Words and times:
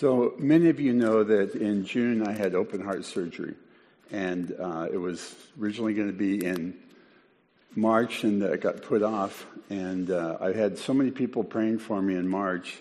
So 0.00 0.32
many 0.38 0.70
of 0.70 0.80
you 0.80 0.94
know 0.94 1.24
that 1.24 1.54
in 1.56 1.84
June 1.84 2.26
I 2.26 2.32
had 2.32 2.54
open 2.54 2.80
heart 2.80 3.04
surgery, 3.04 3.54
and 4.10 4.50
uh, 4.58 4.88
it 4.90 4.96
was 4.96 5.34
originally 5.60 5.92
going 5.92 6.06
to 6.06 6.16
be 6.16 6.42
in 6.42 6.78
March, 7.76 8.24
and 8.24 8.42
it 8.42 8.62
got 8.62 8.80
put 8.80 9.02
off. 9.02 9.44
And 9.68 10.10
uh, 10.10 10.38
I 10.40 10.54
had 10.54 10.78
so 10.78 10.94
many 10.94 11.10
people 11.10 11.44
praying 11.44 11.80
for 11.80 12.00
me 12.00 12.14
in 12.14 12.26
March 12.26 12.80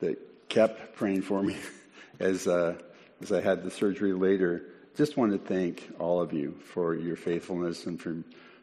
that 0.00 0.48
kept 0.48 0.96
praying 0.96 1.22
for 1.22 1.40
me 1.40 1.56
as 2.18 2.48
uh, 2.48 2.74
as 3.22 3.30
I 3.30 3.40
had 3.40 3.62
the 3.62 3.70
surgery 3.70 4.12
later. 4.12 4.64
Just 4.96 5.16
want 5.16 5.30
to 5.30 5.38
thank 5.38 5.88
all 6.00 6.20
of 6.20 6.32
you 6.32 6.58
for 6.64 6.96
your 6.96 7.14
faithfulness 7.14 7.86
and 7.86 8.02
for 8.02 8.16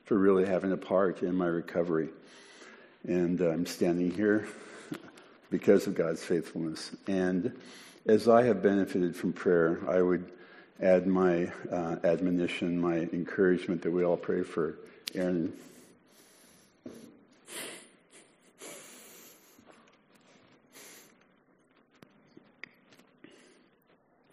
for 0.03 0.17
really 0.17 0.45
having 0.45 0.73
a 0.73 0.77
part 0.77 1.23
in 1.23 1.35
my 1.35 1.47
recovery. 1.47 2.09
And 3.07 3.41
uh, 3.41 3.47
I'm 3.47 3.65
standing 3.65 4.11
here 4.11 4.45
because 5.49 5.87
of 5.87 5.95
God's 5.95 6.23
faithfulness. 6.23 6.91
And 7.07 7.51
as 8.05 8.27
I 8.27 8.43
have 8.43 8.61
benefited 8.61 9.15
from 9.15 9.33
prayer, 9.33 9.79
I 9.87 10.01
would 10.01 10.31
add 10.81 11.07
my 11.07 11.51
uh, 11.71 11.97
admonition, 12.03 12.79
my 12.79 12.97
encouragement 12.97 13.81
that 13.81 13.91
we 13.91 14.03
all 14.03 14.17
pray 14.17 14.43
for 14.43 14.75
Aaron. 15.15 15.53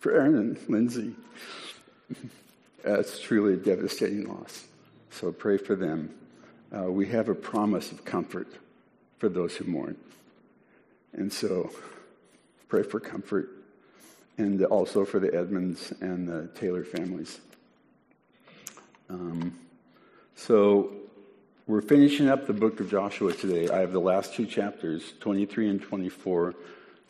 For 0.00 0.12
Aaron 0.12 0.36
and 0.36 0.58
Lindsay, 0.68 1.14
it's 2.84 3.18
truly 3.20 3.54
a 3.54 3.56
devastating 3.56 4.28
loss. 4.28 4.66
So 5.10 5.32
pray 5.32 5.56
for 5.56 5.74
them. 5.74 6.14
Uh, 6.76 6.90
we 6.90 7.06
have 7.06 7.30
a 7.30 7.34
promise 7.34 7.90
of 7.90 8.04
comfort 8.04 8.48
for 9.18 9.30
those 9.30 9.56
who 9.56 9.64
mourn. 9.64 9.96
And 11.14 11.32
so 11.32 11.70
pray 12.68 12.82
for 12.82 13.00
comfort 13.00 13.50
and 14.36 14.64
also 14.64 15.04
for 15.04 15.20
the 15.20 15.32
Edmonds 15.34 15.92
and 16.00 16.28
the 16.28 16.48
Taylor 16.54 16.84
families. 16.84 17.40
Um, 19.08 19.58
so 20.34 20.92
we're 21.66 21.82
finishing 21.82 22.28
up 22.28 22.46
the 22.46 22.52
book 22.52 22.80
of 22.80 22.90
Joshua 22.90 23.32
today. 23.32 23.68
I 23.68 23.78
have 23.78 23.92
the 23.92 24.00
last 24.00 24.34
two 24.34 24.44
chapters, 24.44 25.12
23 25.20 25.68
and 25.68 25.82
24. 25.82 26.54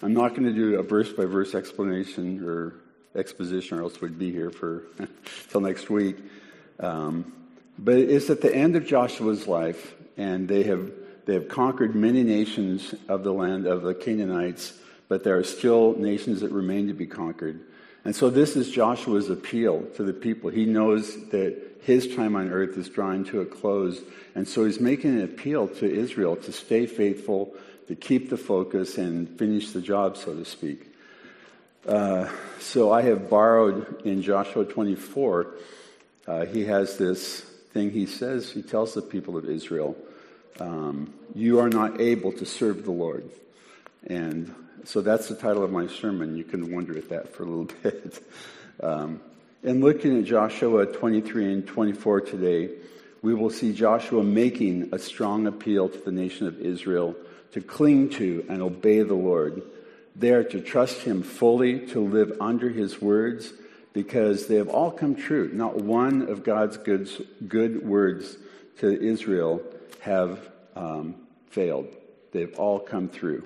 I'm 0.02 0.12
not 0.12 0.30
going 0.30 0.44
to 0.44 0.52
do 0.52 0.78
a 0.78 0.82
verse 0.82 1.12
by 1.12 1.24
verse 1.24 1.54
explanation 1.54 2.46
or 2.46 2.74
exposition, 3.16 3.78
or 3.78 3.82
else 3.82 4.00
we'd 4.00 4.18
be 4.18 4.30
here 4.30 4.50
for 4.50 4.82
till 5.50 5.62
next 5.62 5.88
week. 5.88 6.18
Um, 6.78 7.32
but 7.78 7.96
it's 7.96 8.28
at 8.28 8.42
the 8.42 8.54
end 8.54 8.76
of 8.76 8.86
Joshua's 8.86 9.46
life, 9.46 9.94
and 10.16 10.46
they 10.46 10.64
have 10.64 10.92
they 11.26 11.34
have 11.34 11.48
conquered 11.48 11.94
many 11.94 12.22
nations 12.22 12.94
of 13.08 13.24
the 13.24 13.32
land 13.32 13.66
of 13.66 13.82
the 13.82 13.94
Canaanites, 13.94 14.78
but 15.08 15.24
there 15.24 15.36
are 15.38 15.44
still 15.44 15.94
nations 15.96 16.40
that 16.40 16.50
remain 16.52 16.88
to 16.88 16.94
be 16.94 17.06
conquered. 17.06 17.60
And 18.04 18.14
so 18.14 18.28
this 18.28 18.56
is 18.56 18.70
Joshua's 18.70 19.30
appeal 19.30 19.82
to 19.96 20.02
the 20.02 20.12
people. 20.12 20.50
He 20.50 20.66
knows 20.66 21.14
that 21.30 21.56
his 21.82 22.14
time 22.14 22.36
on 22.36 22.50
earth 22.50 22.76
is 22.76 22.88
drawing 22.88 23.24
to 23.26 23.40
a 23.40 23.46
close. 23.46 24.00
And 24.34 24.46
so 24.46 24.64
he's 24.64 24.80
making 24.80 25.18
an 25.18 25.24
appeal 25.24 25.68
to 25.68 25.90
Israel 25.90 26.36
to 26.36 26.52
stay 26.52 26.86
faithful, 26.86 27.54
to 27.88 27.94
keep 27.94 28.28
the 28.28 28.36
focus, 28.36 28.98
and 28.98 29.28
finish 29.38 29.72
the 29.72 29.80
job, 29.80 30.16
so 30.16 30.34
to 30.34 30.44
speak. 30.44 30.90
Uh, 31.86 32.28
so 32.60 32.92
I 32.92 33.02
have 33.02 33.28
borrowed 33.28 34.02
in 34.04 34.22
Joshua 34.22 34.64
24, 34.64 35.46
uh, 36.26 36.46
he 36.46 36.64
has 36.64 36.96
this 36.96 37.40
thing 37.40 37.90
he 37.90 38.06
says, 38.06 38.50
he 38.50 38.62
tells 38.62 38.94
the 38.94 39.02
people 39.02 39.36
of 39.36 39.44
Israel 39.44 39.96
um, 40.60 41.12
you 41.34 41.58
are 41.58 41.68
not 41.68 42.00
able 42.00 42.32
to 42.32 42.46
serve 42.46 42.84
the 42.84 42.90
Lord. 42.90 43.28
And 44.06 44.54
so 44.84 45.00
that's 45.00 45.28
the 45.28 45.34
title 45.34 45.64
of 45.64 45.72
my 45.72 45.86
sermon. 45.86 46.36
You 46.36 46.44
can 46.44 46.74
wonder 46.74 46.96
at 46.96 47.08
that 47.08 47.34
for 47.34 47.42
a 47.42 47.46
little 47.46 47.64
bit. 47.82 48.22
Um, 48.82 49.20
and 49.62 49.82
looking 49.82 50.18
at 50.18 50.24
Joshua 50.24 50.86
23 50.86 51.52
and 51.52 51.66
24 51.66 52.20
today, 52.22 52.70
we 53.22 53.34
will 53.34 53.50
see 53.50 53.72
Joshua 53.72 54.22
making 54.22 54.90
a 54.92 54.98
strong 54.98 55.46
appeal 55.46 55.88
to 55.88 55.98
the 55.98 56.12
nation 56.12 56.46
of 56.46 56.60
Israel 56.60 57.16
to 57.52 57.60
cling 57.60 58.10
to 58.10 58.44
and 58.48 58.60
obey 58.60 59.02
the 59.02 59.14
Lord. 59.14 59.62
They 60.14 60.30
are 60.30 60.44
to 60.44 60.60
trust 60.60 61.00
him 61.00 61.22
fully, 61.22 61.86
to 61.88 62.00
live 62.00 62.36
under 62.40 62.68
his 62.68 63.00
words, 63.00 63.52
because 63.94 64.46
they 64.46 64.56
have 64.56 64.68
all 64.68 64.90
come 64.90 65.14
true. 65.14 65.50
Not 65.52 65.76
one 65.76 66.28
of 66.28 66.44
God's 66.44 66.76
good, 66.76 67.08
good 67.48 67.86
words 67.86 68.36
to 68.78 69.00
Israel 69.00 69.62
have 70.00 70.38
um, 70.76 71.16
failed. 71.50 71.88
They've 72.32 72.54
all 72.58 72.80
come 72.80 73.08
through. 73.08 73.44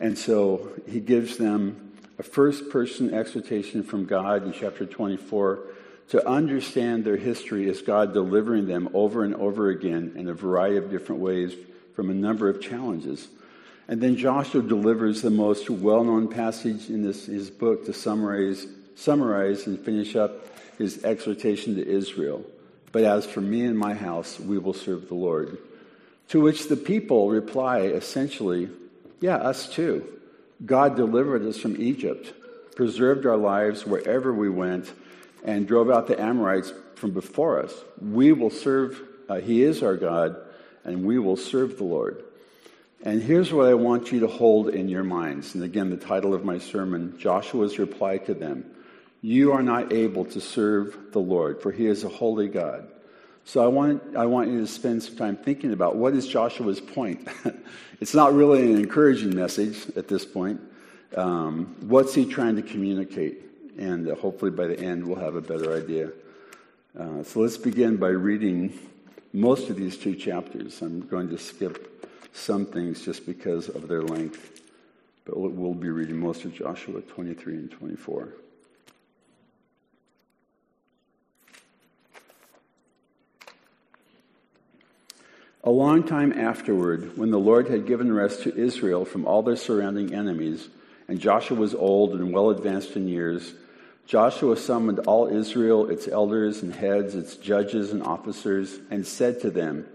And 0.00 0.16
so 0.16 0.72
he 0.88 1.00
gives 1.00 1.36
them 1.36 1.92
a 2.18 2.22
first 2.22 2.70
person 2.70 3.12
exhortation 3.12 3.82
from 3.82 4.04
God 4.04 4.44
in 4.44 4.52
chapter 4.52 4.86
24 4.86 5.60
to 6.08 6.28
understand 6.28 7.04
their 7.04 7.16
history 7.16 7.68
as 7.70 7.82
God 7.82 8.12
delivering 8.12 8.66
them 8.66 8.88
over 8.92 9.24
and 9.24 9.34
over 9.34 9.70
again 9.70 10.12
in 10.16 10.28
a 10.28 10.34
variety 10.34 10.76
of 10.76 10.90
different 10.90 11.20
ways 11.20 11.54
from 11.94 12.10
a 12.10 12.14
number 12.14 12.48
of 12.48 12.60
challenges. 12.60 13.28
And 13.88 14.00
then 14.00 14.16
Joshua 14.16 14.62
delivers 14.62 15.22
the 15.22 15.30
most 15.30 15.68
well 15.68 16.04
known 16.04 16.28
passage 16.28 16.88
in 16.88 17.02
this, 17.02 17.26
his 17.26 17.50
book 17.50 17.86
to 17.86 17.92
summarize, 17.92 18.66
summarize 18.94 19.66
and 19.66 19.78
finish 19.78 20.16
up 20.16 20.46
his 20.78 21.04
exhortation 21.04 21.76
to 21.76 21.86
Israel. 21.86 22.44
But 22.92 23.04
as 23.04 23.26
for 23.26 23.40
me 23.40 23.64
and 23.64 23.78
my 23.78 23.94
house, 23.94 24.38
we 24.38 24.58
will 24.58 24.74
serve 24.74 25.08
the 25.08 25.14
Lord. 25.14 25.58
To 26.32 26.40
which 26.40 26.68
the 26.68 26.78
people 26.78 27.28
reply 27.28 27.80
essentially, 27.80 28.70
Yeah, 29.20 29.36
us 29.36 29.68
too. 29.68 30.02
God 30.64 30.96
delivered 30.96 31.42
us 31.42 31.58
from 31.58 31.78
Egypt, 31.78 32.32
preserved 32.74 33.26
our 33.26 33.36
lives 33.36 33.84
wherever 33.84 34.32
we 34.32 34.48
went, 34.48 34.90
and 35.44 35.68
drove 35.68 35.90
out 35.90 36.06
the 36.06 36.18
Amorites 36.18 36.72
from 36.94 37.10
before 37.10 37.62
us. 37.62 37.74
We 38.00 38.32
will 38.32 38.48
serve, 38.48 38.98
uh, 39.28 39.40
He 39.40 39.62
is 39.62 39.82
our 39.82 39.98
God, 39.98 40.36
and 40.86 41.04
we 41.04 41.18
will 41.18 41.36
serve 41.36 41.76
the 41.76 41.84
Lord. 41.84 42.24
And 43.02 43.20
here's 43.20 43.52
what 43.52 43.66
I 43.66 43.74
want 43.74 44.10
you 44.10 44.20
to 44.20 44.26
hold 44.26 44.70
in 44.70 44.88
your 44.88 45.04
minds. 45.04 45.54
And 45.54 45.62
again, 45.62 45.90
the 45.90 45.98
title 45.98 46.32
of 46.32 46.46
my 46.46 46.60
sermon 46.60 47.18
Joshua's 47.18 47.78
reply 47.78 48.16
to 48.16 48.32
them 48.32 48.64
You 49.20 49.52
are 49.52 49.62
not 49.62 49.92
able 49.92 50.24
to 50.24 50.40
serve 50.40 50.96
the 51.12 51.20
Lord, 51.20 51.60
for 51.60 51.72
He 51.72 51.84
is 51.84 52.04
a 52.04 52.08
holy 52.08 52.48
God. 52.48 52.88
So 53.44 53.64
I 53.64 53.66
want, 53.66 54.16
I 54.16 54.26
want 54.26 54.50
you 54.50 54.60
to 54.60 54.66
spend 54.66 55.02
some 55.02 55.16
time 55.16 55.36
thinking 55.36 55.72
about 55.72 55.96
what 55.96 56.14
is 56.14 56.26
Joshua's 56.26 56.80
point. 56.80 57.26
it's 58.00 58.14
not 58.14 58.32
really 58.32 58.72
an 58.72 58.78
encouraging 58.78 59.34
message 59.34 59.86
at 59.96 60.08
this 60.08 60.24
point. 60.24 60.60
Um, 61.16 61.76
what's 61.80 62.14
he 62.14 62.24
trying 62.24 62.56
to 62.56 62.62
communicate? 62.62 63.40
And 63.78 64.08
uh, 64.08 64.14
hopefully 64.14 64.50
by 64.50 64.66
the 64.66 64.78
end 64.78 65.06
we'll 65.06 65.18
have 65.18 65.34
a 65.34 65.40
better 65.40 65.76
idea. 65.76 66.10
Uh, 66.98 67.22
so 67.22 67.40
let's 67.40 67.56
begin 67.56 67.96
by 67.96 68.08
reading 68.08 68.78
most 69.32 69.70
of 69.70 69.76
these 69.76 69.96
two 69.96 70.14
chapters. 70.14 70.80
I'm 70.82 71.00
going 71.00 71.28
to 71.30 71.38
skip 71.38 71.88
some 72.32 72.66
things 72.66 73.04
just 73.04 73.26
because 73.26 73.68
of 73.68 73.88
their 73.88 74.02
length, 74.02 74.62
but 75.24 75.38
we'll 75.38 75.74
be 75.74 75.90
reading 75.90 76.18
most 76.18 76.44
of 76.44 76.54
Joshua 76.54 77.00
23 77.00 77.54
and 77.54 77.70
24. 77.70 78.28
A 85.64 85.70
long 85.70 86.02
time 86.02 86.32
afterward, 86.32 87.16
when 87.16 87.30
the 87.30 87.38
Lord 87.38 87.68
had 87.68 87.86
given 87.86 88.12
rest 88.12 88.42
to 88.42 88.56
Israel 88.56 89.04
from 89.04 89.26
all 89.26 89.42
their 89.42 89.54
surrounding 89.54 90.12
enemies, 90.12 90.68
and 91.06 91.20
Joshua 91.20 91.56
was 91.56 91.72
old 91.72 92.14
and 92.14 92.32
well 92.32 92.50
advanced 92.50 92.96
in 92.96 93.06
years, 93.06 93.54
Joshua 94.04 94.56
summoned 94.56 94.98
all 95.00 95.28
Israel, 95.28 95.88
its 95.88 96.08
elders 96.08 96.64
and 96.64 96.74
heads, 96.74 97.14
its 97.14 97.36
judges 97.36 97.92
and 97.92 98.02
officers, 98.02 98.76
and 98.90 99.06
said 99.06 99.40
to 99.42 99.50
them, 99.50 99.86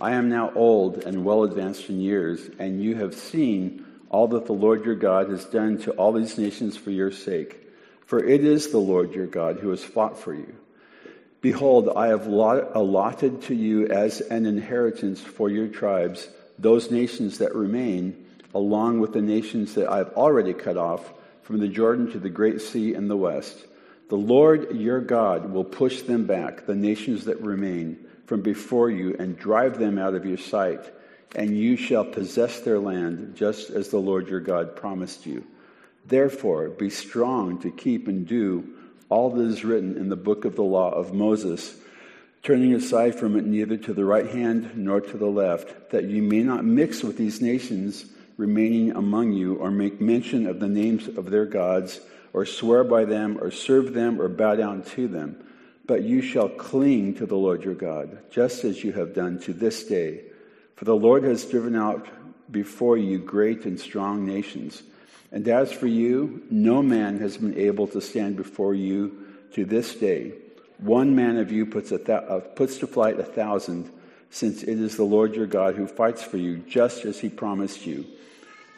I 0.00 0.12
am 0.12 0.28
now 0.28 0.52
old 0.54 0.98
and 0.98 1.24
well 1.24 1.42
advanced 1.42 1.88
in 1.88 2.00
years, 2.00 2.48
and 2.60 2.80
you 2.80 2.94
have 2.94 3.14
seen 3.14 3.84
all 4.10 4.28
that 4.28 4.46
the 4.46 4.52
Lord 4.52 4.84
your 4.84 4.94
God 4.94 5.28
has 5.30 5.44
done 5.44 5.78
to 5.78 5.90
all 5.92 6.12
these 6.12 6.38
nations 6.38 6.76
for 6.76 6.92
your 6.92 7.10
sake. 7.10 7.66
For 8.04 8.22
it 8.22 8.44
is 8.44 8.70
the 8.70 8.78
Lord 8.78 9.12
your 9.12 9.26
God 9.26 9.58
who 9.58 9.70
has 9.70 9.82
fought 9.82 10.20
for 10.20 10.32
you. 10.32 10.54
Behold, 11.46 11.90
I 11.94 12.08
have 12.08 12.26
allotted 12.26 13.42
to 13.42 13.54
you 13.54 13.86
as 13.86 14.20
an 14.20 14.46
inheritance 14.46 15.20
for 15.20 15.48
your 15.48 15.68
tribes 15.68 16.28
those 16.58 16.90
nations 16.90 17.38
that 17.38 17.54
remain, 17.54 18.26
along 18.52 18.98
with 18.98 19.12
the 19.12 19.22
nations 19.22 19.76
that 19.76 19.88
I 19.88 19.98
have 19.98 20.14
already 20.14 20.54
cut 20.54 20.76
off 20.76 21.08
from 21.42 21.60
the 21.60 21.68
Jordan 21.68 22.10
to 22.10 22.18
the 22.18 22.30
great 22.30 22.62
sea 22.62 22.94
in 22.94 23.06
the 23.06 23.16
west. 23.16 23.64
The 24.08 24.16
Lord 24.16 24.74
your 24.74 25.00
God 25.00 25.52
will 25.52 25.62
push 25.62 26.02
them 26.02 26.26
back, 26.26 26.66
the 26.66 26.74
nations 26.74 27.26
that 27.26 27.40
remain, 27.40 28.04
from 28.24 28.42
before 28.42 28.90
you 28.90 29.14
and 29.16 29.38
drive 29.38 29.78
them 29.78 29.98
out 29.98 30.14
of 30.14 30.26
your 30.26 30.38
sight, 30.38 30.80
and 31.36 31.56
you 31.56 31.76
shall 31.76 32.04
possess 32.04 32.58
their 32.58 32.80
land, 32.80 33.36
just 33.36 33.70
as 33.70 33.90
the 33.90 33.98
Lord 33.98 34.26
your 34.26 34.40
God 34.40 34.74
promised 34.74 35.26
you. 35.26 35.46
Therefore, 36.06 36.70
be 36.70 36.90
strong 36.90 37.60
to 37.60 37.70
keep 37.70 38.08
and 38.08 38.26
do 38.26 38.72
all 39.08 39.30
that 39.30 39.42
is 39.42 39.64
written 39.64 39.96
in 39.96 40.08
the 40.08 40.16
book 40.16 40.44
of 40.44 40.56
the 40.56 40.62
law 40.62 40.90
of 40.90 41.12
Moses, 41.14 41.76
turning 42.42 42.74
aside 42.74 43.14
from 43.14 43.36
it 43.36 43.44
neither 43.44 43.76
to 43.76 43.92
the 43.92 44.04
right 44.04 44.28
hand 44.28 44.76
nor 44.76 45.00
to 45.00 45.16
the 45.16 45.26
left, 45.26 45.90
that 45.90 46.04
you 46.04 46.22
may 46.22 46.42
not 46.42 46.64
mix 46.64 47.02
with 47.02 47.16
these 47.16 47.40
nations 47.40 48.06
remaining 48.36 48.92
among 48.92 49.32
you, 49.32 49.54
or 49.56 49.70
make 49.70 50.00
mention 50.00 50.46
of 50.46 50.60
the 50.60 50.68
names 50.68 51.08
of 51.08 51.30
their 51.30 51.46
gods, 51.46 52.00
or 52.32 52.44
swear 52.44 52.84
by 52.84 53.04
them, 53.04 53.38
or 53.40 53.50
serve 53.50 53.94
them, 53.94 54.20
or 54.20 54.28
bow 54.28 54.54
down 54.54 54.82
to 54.82 55.08
them. 55.08 55.42
But 55.86 56.02
you 56.02 56.20
shall 56.20 56.48
cling 56.48 57.14
to 57.14 57.26
the 57.26 57.36
Lord 57.36 57.64
your 57.64 57.74
God, 57.74 58.18
just 58.30 58.64
as 58.64 58.84
you 58.84 58.92
have 58.92 59.14
done 59.14 59.38
to 59.40 59.52
this 59.52 59.84
day. 59.84 60.24
For 60.74 60.84
the 60.84 60.96
Lord 60.96 61.24
has 61.24 61.46
driven 61.46 61.74
out 61.74 62.06
before 62.50 62.98
you 62.98 63.18
great 63.18 63.64
and 63.64 63.80
strong 63.80 64.26
nations. 64.26 64.82
And 65.36 65.46
as 65.48 65.70
for 65.70 65.86
you, 65.86 66.44
no 66.50 66.82
man 66.82 67.18
has 67.18 67.36
been 67.36 67.58
able 67.58 67.86
to 67.88 68.00
stand 68.00 68.36
before 68.36 68.72
you 68.72 69.26
to 69.52 69.66
this 69.66 69.94
day. 69.94 70.32
One 70.78 71.14
man 71.14 71.36
of 71.36 71.52
you 71.52 71.66
puts, 71.66 71.90
th- 71.90 72.08
uh, 72.08 72.40
puts 72.40 72.78
to 72.78 72.86
flight 72.86 73.20
a 73.20 73.22
thousand, 73.22 73.92
since 74.30 74.62
it 74.62 74.80
is 74.80 74.96
the 74.96 75.04
Lord 75.04 75.34
your 75.34 75.46
God 75.46 75.74
who 75.74 75.86
fights 75.86 76.22
for 76.22 76.38
you, 76.38 76.56
just 76.60 77.04
as 77.04 77.20
he 77.20 77.28
promised 77.28 77.84
you. 77.84 78.06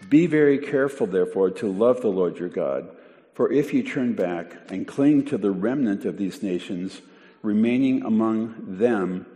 Be 0.09 0.27
very 0.27 0.59
careful, 0.59 1.07
therefore, 1.07 1.51
to 1.51 1.71
love 1.71 2.01
the 2.01 2.09
Lord 2.09 2.39
your 2.39 2.49
God. 2.49 2.89
For 3.35 3.53
if 3.53 3.73
you 3.73 3.85
turn 3.85 4.15
back 4.15 4.53
and 4.69 4.85
cling 4.85 5.27
to 5.27 5.39
the 5.39 5.53
remnant 5.53 6.05
of 6.07 6.19
these 6.19 6.43
nations, 6.43 7.01
remaining 7.41 8.03
among 8.03 8.79
them, 8.79 9.27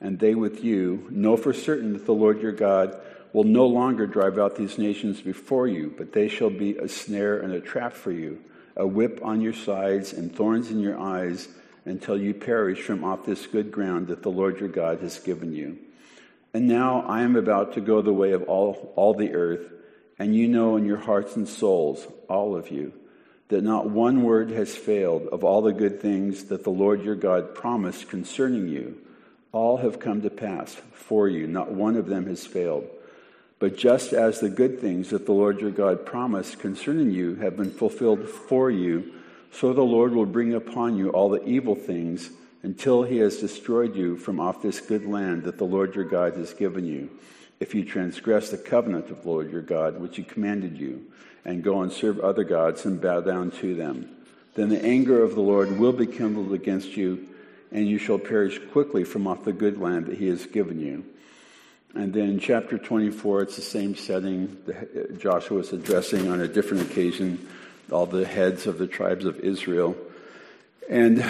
and 0.00 0.18
they 0.18 0.34
with 0.34 0.64
you, 0.64 1.06
know 1.10 1.36
for 1.36 1.52
certain 1.52 1.92
that 1.92 2.06
the 2.06 2.12
Lord 2.12 2.40
your 2.40 2.52
God 2.52 2.98
will 3.32 3.44
no 3.44 3.66
longer 3.66 4.06
drive 4.06 4.38
out 4.38 4.56
these 4.56 4.78
nations 4.78 5.20
before 5.20 5.66
you, 5.66 5.92
but 5.96 6.12
they 6.12 6.28
shall 6.28 6.50
be 6.50 6.76
a 6.76 6.88
snare 6.88 7.40
and 7.40 7.52
a 7.52 7.60
trap 7.60 7.92
for 7.92 8.12
you, 8.12 8.42
a 8.76 8.86
whip 8.86 9.20
on 9.22 9.40
your 9.40 9.52
sides 9.52 10.12
and 10.12 10.34
thorns 10.34 10.70
in 10.70 10.80
your 10.80 10.98
eyes, 10.98 11.48
until 11.84 12.20
you 12.20 12.34
perish 12.34 12.82
from 12.82 13.02
off 13.02 13.24
this 13.24 13.46
good 13.46 13.70
ground 13.70 14.08
that 14.08 14.22
the 14.22 14.30
Lord 14.30 14.60
your 14.60 14.68
God 14.68 15.00
has 15.00 15.18
given 15.18 15.52
you. 15.54 15.78
And 16.54 16.68
now 16.68 17.02
I 17.02 17.22
am 17.22 17.36
about 17.36 17.74
to 17.74 17.80
go 17.80 18.02
the 18.02 18.12
way 18.12 18.32
of 18.32 18.42
all, 18.44 18.92
all 18.96 19.14
the 19.14 19.34
earth, 19.34 19.70
and 20.18 20.34
you 20.34 20.48
know 20.48 20.76
in 20.76 20.84
your 20.84 20.98
hearts 20.98 21.36
and 21.36 21.48
souls, 21.48 22.06
all 22.28 22.56
of 22.56 22.70
you, 22.70 22.92
that 23.48 23.62
not 23.62 23.88
one 23.88 24.22
word 24.22 24.50
has 24.50 24.74
failed 24.74 25.28
of 25.28 25.44
all 25.44 25.62
the 25.62 25.72
good 25.72 26.00
things 26.00 26.44
that 26.44 26.64
the 26.64 26.70
Lord 26.70 27.02
your 27.02 27.14
God 27.14 27.54
promised 27.54 28.08
concerning 28.08 28.68
you. 28.68 28.98
All 29.52 29.78
have 29.78 30.00
come 30.00 30.22
to 30.22 30.30
pass 30.30 30.74
for 30.92 31.28
you, 31.28 31.46
not 31.46 31.72
one 31.72 31.96
of 31.96 32.06
them 32.06 32.26
has 32.26 32.46
failed. 32.46 32.88
But 33.58 33.76
just 33.76 34.12
as 34.12 34.38
the 34.38 34.50
good 34.50 34.80
things 34.80 35.10
that 35.10 35.26
the 35.26 35.32
Lord 35.32 35.60
your 35.60 35.70
God 35.70 36.06
promised 36.06 36.60
concerning 36.60 37.10
you 37.10 37.36
have 37.36 37.56
been 37.56 37.70
fulfilled 37.70 38.28
for 38.28 38.70
you, 38.70 39.12
so 39.50 39.72
the 39.72 39.82
Lord 39.82 40.12
will 40.12 40.26
bring 40.26 40.54
upon 40.54 40.96
you 40.96 41.10
all 41.10 41.30
the 41.30 41.44
evil 41.44 41.74
things 41.74 42.30
until 42.62 43.02
he 43.02 43.18
has 43.18 43.38
destroyed 43.38 43.96
you 43.96 44.16
from 44.16 44.38
off 44.38 44.62
this 44.62 44.80
good 44.80 45.06
land 45.06 45.44
that 45.44 45.58
the 45.58 45.64
Lord 45.64 45.94
your 45.94 46.04
God 46.04 46.34
has 46.34 46.52
given 46.52 46.84
you, 46.84 47.10
if 47.58 47.74
you 47.74 47.84
transgress 47.84 48.50
the 48.50 48.58
covenant 48.58 49.10
of 49.10 49.22
the 49.22 49.28
Lord 49.28 49.50
your 49.50 49.62
God, 49.62 49.98
which 49.98 50.16
he 50.16 50.22
commanded 50.22 50.78
you, 50.78 51.06
and 51.44 51.64
go 51.64 51.82
and 51.82 51.90
serve 51.90 52.20
other 52.20 52.44
gods 52.44 52.84
and 52.84 53.00
bow 53.00 53.20
down 53.20 53.50
to 53.52 53.74
them. 53.74 54.08
Then 54.54 54.68
the 54.68 54.84
anger 54.84 55.22
of 55.22 55.34
the 55.34 55.40
Lord 55.40 55.78
will 55.78 55.92
be 55.92 56.06
kindled 56.06 56.52
against 56.52 56.96
you, 56.96 57.28
and 57.70 57.86
you 57.86 57.98
shall 57.98 58.18
perish 58.18 58.58
quickly 58.72 59.04
from 59.04 59.26
off 59.26 59.44
the 59.44 59.52
good 59.52 59.78
land 59.78 60.06
that 60.06 60.18
he 60.18 60.28
has 60.28 60.46
given 60.46 60.80
you. 60.80 61.04
And 61.94 62.12
then 62.12 62.30
in 62.30 62.40
chapter 62.40 62.78
24, 62.78 63.42
it's 63.42 63.56
the 63.56 63.62
same 63.62 63.96
setting. 63.96 64.56
Joshua 65.18 65.60
is 65.60 65.72
addressing 65.72 66.30
on 66.30 66.40
a 66.40 66.48
different 66.48 66.90
occasion 66.90 67.46
all 67.90 68.06
the 68.06 68.26
heads 68.26 68.66
of 68.66 68.78
the 68.78 68.86
tribes 68.86 69.24
of 69.24 69.40
Israel. 69.40 69.96
And, 70.88 71.24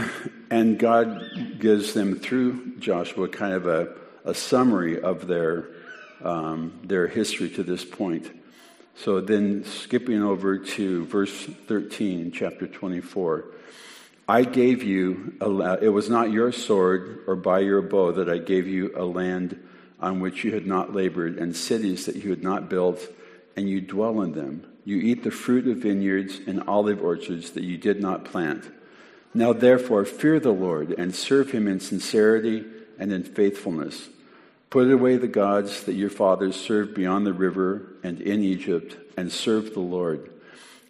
and 0.50 0.78
God 0.78 1.58
gives 1.58 1.94
them 1.94 2.16
through 2.16 2.78
Joshua 2.78 3.28
kind 3.28 3.54
of 3.54 3.66
a, 3.66 3.94
a 4.24 4.34
summary 4.34 5.00
of 5.00 5.26
their, 5.26 5.66
um, 6.22 6.78
their 6.84 7.06
history 7.06 7.50
to 7.50 7.62
this 7.62 7.84
point. 7.84 8.30
So 8.96 9.20
then, 9.20 9.64
skipping 9.64 10.22
over 10.22 10.58
to 10.58 11.04
verse 11.06 11.32
13, 11.68 12.32
chapter 12.32 12.66
24. 12.66 13.44
I 14.28 14.44
gave 14.44 14.82
you, 14.82 15.32
it 15.40 15.88
was 15.88 16.10
not 16.10 16.30
your 16.30 16.52
sword 16.52 17.20
or 17.26 17.34
by 17.34 17.60
your 17.60 17.80
bow 17.80 18.12
that 18.12 18.28
I 18.28 18.36
gave 18.36 18.66
you 18.66 18.92
a 18.94 19.04
land 19.04 19.58
on 20.00 20.20
which 20.20 20.44
you 20.44 20.52
had 20.52 20.66
not 20.66 20.94
labored, 20.94 21.38
and 21.38 21.56
cities 21.56 22.06
that 22.06 22.16
you 22.16 22.30
had 22.30 22.42
not 22.42 22.68
built, 22.68 23.00
and 23.56 23.68
you 23.68 23.80
dwell 23.80 24.20
in 24.20 24.32
them. 24.32 24.64
You 24.84 24.98
eat 24.98 25.24
the 25.24 25.30
fruit 25.30 25.66
of 25.66 25.78
vineyards 25.78 26.40
and 26.46 26.62
olive 26.68 27.02
orchards 27.02 27.50
that 27.52 27.64
you 27.64 27.76
did 27.78 28.00
not 28.00 28.24
plant. 28.24 28.70
Now, 29.34 29.52
therefore, 29.52 30.04
fear 30.04 30.38
the 30.38 30.52
Lord 30.52 30.92
and 30.92 31.14
serve 31.14 31.50
him 31.50 31.66
in 31.66 31.80
sincerity 31.80 32.64
and 32.98 33.12
in 33.12 33.24
faithfulness. 33.24 34.08
Put 34.70 34.90
away 34.90 35.16
the 35.16 35.26
gods 35.26 35.84
that 35.84 35.94
your 35.94 36.10
fathers 36.10 36.54
served 36.54 36.94
beyond 36.94 37.26
the 37.26 37.32
river 37.32 37.94
and 38.02 38.20
in 38.20 38.44
Egypt, 38.44 38.96
and 39.16 39.32
serve 39.32 39.74
the 39.74 39.80
Lord. 39.80 40.30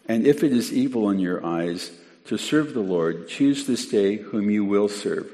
And 0.06 0.26
if 0.26 0.42
it 0.42 0.52
is 0.52 0.72
evil 0.72 1.08
in 1.08 1.18
your 1.18 1.44
eyes 1.46 1.92
to 2.28 2.38
serve 2.38 2.72
the 2.72 2.80
Lord, 2.80 3.28
choose 3.28 3.66
this 3.66 3.86
day 3.86 4.16
whom 4.16 4.48
you 4.48 4.64
will 4.64 4.88
serve 4.88 5.30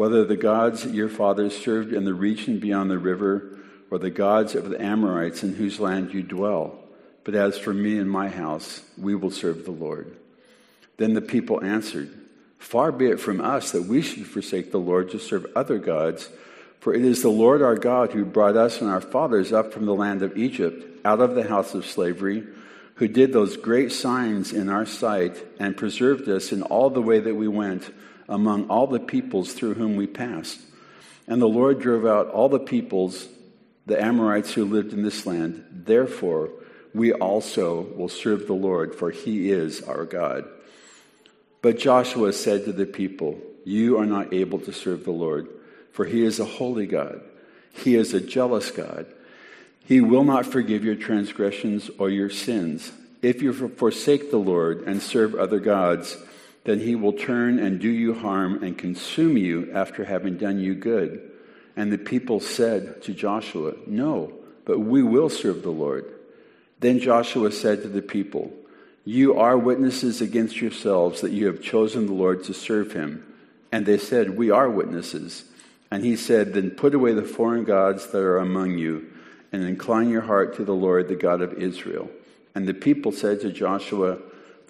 whether 0.00 0.24
the 0.24 0.34
gods 0.34 0.86
your 0.86 1.10
fathers 1.10 1.54
served 1.54 1.92
in 1.92 2.04
the 2.04 2.14
region 2.14 2.58
beyond 2.58 2.90
the 2.90 2.98
river, 2.98 3.58
or 3.90 3.98
the 3.98 4.08
gods 4.08 4.54
of 4.54 4.70
the 4.70 4.80
Amorites 4.80 5.42
in 5.42 5.54
whose 5.54 5.78
land 5.78 6.14
you 6.14 6.22
dwell. 6.22 6.78
But 7.22 7.34
as 7.34 7.58
for 7.58 7.74
me 7.74 7.98
and 7.98 8.10
my 8.10 8.30
house, 8.30 8.82
we 8.96 9.14
will 9.14 9.30
serve 9.30 9.66
the 9.66 9.72
Lord. 9.72 10.16
Then 10.96 11.12
the 11.12 11.20
people 11.20 11.62
answered, 11.62 12.10
Far 12.56 12.92
be 12.92 13.08
it 13.08 13.20
from 13.20 13.42
us 13.42 13.72
that 13.72 13.82
we 13.82 14.00
should 14.00 14.26
forsake 14.26 14.70
the 14.70 14.78
Lord 14.80 15.10
to 15.10 15.18
serve 15.18 15.44
other 15.54 15.76
gods, 15.76 16.30
for 16.78 16.94
it 16.94 17.04
is 17.04 17.20
the 17.20 17.28
Lord 17.28 17.60
our 17.60 17.76
God 17.76 18.12
who 18.12 18.24
brought 18.24 18.56
us 18.56 18.80
and 18.80 18.88
our 18.88 19.02
fathers 19.02 19.52
up 19.52 19.70
from 19.70 19.84
the 19.84 19.94
land 19.94 20.22
of 20.22 20.38
Egypt, 20.38 21.04
out 21.04 21.20
of 21.20 21.34
the 21.34 21.46
house 21.46 21.74
of 21.74 21.84
slavery, 21.84 22.46
who 23.00 23.08
did 23.08 23.32
those 23.32 23.56
great 23.56 23.90
signs 23.90 24.52
in 24.52 24.68
our 24.68 24.84
sight 24.84 25.34
and 25.58 25.74
preserved 25.74 26.28
us 26.28 26.52
in 26.52 26.60
all 26.60 26.90
the 26.90 27.00
way 27.00 27.18
that 27.18 27.34
we 27.34 27.48
went 27.48 27.90
among 28.28 28.68
all 28.68 28.86
the 28.86 29.00
peoples 29.00 29.54
through 29.54 29.72
whom 29.72 29.96
we 29.96 30.06
passed. 30.06 30.60
And 31.26 31.40
the 31.40 31.48
Lord 31.48 31.80
drove 31.80 32.04
out 32.04 32.28
all 32.28 32.50
the 32.50 32.60
peoples, 32.60 33.26
the 33.86 33.98
Amorites 33.98 34.52
who 34.52 34.66
lived 34.66 34.92
in 34.92 35.02
this 35.02 35.24
land. 35.24 35.64
Therefore, 35.72 36.50
we 36.92 37.14
also 37.14 37.80
will 37.80 38.10
serve 38.10 38.46
the 38.46 38.52
Lord, 38.52 38.94
for 38.94 39.10
he 39.10 39.50
is 39.50 39.80
our 39.80 40.04
God. 40.04 40.44
But 41.62 41.78
Joshua 41.78 42.34
said 42.34 42.66
to 42.66 42.72
the 42.74 42.84
people, 42.84 43.38
You 43.64 43.96
are 43.98 44.04
not 44.04 44.34
able 44.34 44.58
to 44.58 44.74
serve 44.74 45.04
the 45.04 45.10
Lord, 45.10 45.48
for 45.92 46.04
he 46.04 46.22
is 46.22 46.38
a 46.38 46.44
holy 46.44 46.86
God. 46.86 47.22
He 47.72 47.94
is 47.94 48.12
a 48.12 48.20
jealous 48.20 48.70
God. 48.70 49.06
He 49.90 50.00
will 50.00 50.22
not 50.22 50.46
forgive 50.46 50.84
your 50.84 50.94
transgressions 50.94 51.90
or 51.98 52.10
your 52.10 52.30
sins. 52.30 52.92
If 53.22 53.42
you 53.42 53.52
forsake 53.70 54.30
the 54.30 54.38
Lord 54.38 54.82
and 54.82 55.02
serve 55.02 55.34
other 55.34 55.58
gods, 55.58 56.16
then 56.62 56.78
he 56.78 56.94
will 56.94 57.12
turn 57.12 57.58
and 57.58 57.80
do 57.80 57.88
you 57.88 58.14
harm 58.14 58.62
and 58.62 58.78
consume 58.78 59.36
you 59.36 59.68
after 59.74 60.04
having 60.04 60.36
done 60.36 60.60
you 60.60 60.76
good. 60.76 61.32
And 61.74 61.92
the 61.92 61.98
people 61.98 62.38
said 62.38 63.02
to 63.02 63.12
Joshua, 63.12 63.72
No, 63.88 64.32
but 64.64 64.78
we 64.78 65.02
will 65.02 65.28
serve 65.28 65.64
the 65.64 65.70
Lord. 65.70 66.08
Then 66.78 67.00
Joshua 67.00 67.50
said 67.50 67.82
to 67.82 67.88
the 67.88 68.00
people, 68.00 68.52
You 69.04 69.40
are 69.40 69.58
witnesses 69.58 70.20
against 70.20 70.60
yourselves 70.60 71.20
that 71.22 71.32
you 71.32 71.46
have 71.46 71.62
chosen 71.62 72.06
the 72.06 72.12
Lord 72.12 72.44
to 72.44 72.54
serve 72.54 72.92
him. 72.92 73.26
And 73.72 73.86
they 73.86 73.98
said, 73.98 74.38
We 74.38 74.52
are 74.52 74.70
witnesses. 74.70 75.46
And 75.90 76.04
he 76.04 76.14
said, 76.14 76.54
Then 76.54 76.70
put 76.70 76.94
away 76.94 77.12
the 77.12 77.24
foreign 77.24 77.64
gods 77.64 78.06
that 78.12 78.22
are 78.22 78.38
among 78.38 78.78
you, 78.78 79.14
and 79.52 79.64
incline 79.64 80.08
your 80.08 80.22
heart 80.22 80.56
to 80.56 80.64
the 80.64 80.74
Lord, 80.74 81.08
the 81.08 81.16
God 81.16 81.40
of 81.42 81.54
Israel. 81.54 82.10
And 82.54 82.66
the 82.66 82.74
people 82.74 83.12
said 83.12 83.40
to 83.40 83.52
Joshua, 83.52 84.18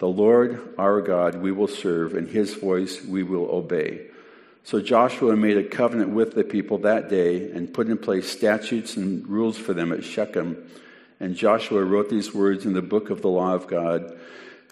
the 0.01 0.07
Lord 0.07 0.73
our 0.79 0.99
God 0.99 1.35
we 1.35 1.51
will 1.51 1.67
serve, 1.67 2.15
and 2.15 2.27
his 2.27 2.55
voice 2.55 3.03
we 3.03 3.21
will 3.21 3.47
obey. 3.51 4.07
So 4.63 4.81
Joshua 4.81 5.35
made 5.35 5.57
a 5.57 5.63
covenant 5.63 6.09
with 6.09 6.33
the 6.33 6.43
people 6.43 6.79
that 6.79 7.07
day 7.07 7.51
and 7.51 7.71
put 7.71 7.87
in 7.87 7.99
place 7.99 8.27
statutes 8.27 8.97
and 8.97 9.27
rules 9.27 9.57
for 9.57 9.73
them 9.73 9.91
at 9.91 10.03
Shechem. 10.03 10.57
And 11.19 11.35
Joshua 11.35 11.83
wrote 11.83 12.09
these 12.09 12.33
words 12.33 12.65
in 12.65 12.73
the 12.73 12.81
book 12.81 13.11
of 13.11 13.21
the 13.21 13.29
law 13.29 13.53
of 13.53 13.67
God. 13.67 14.17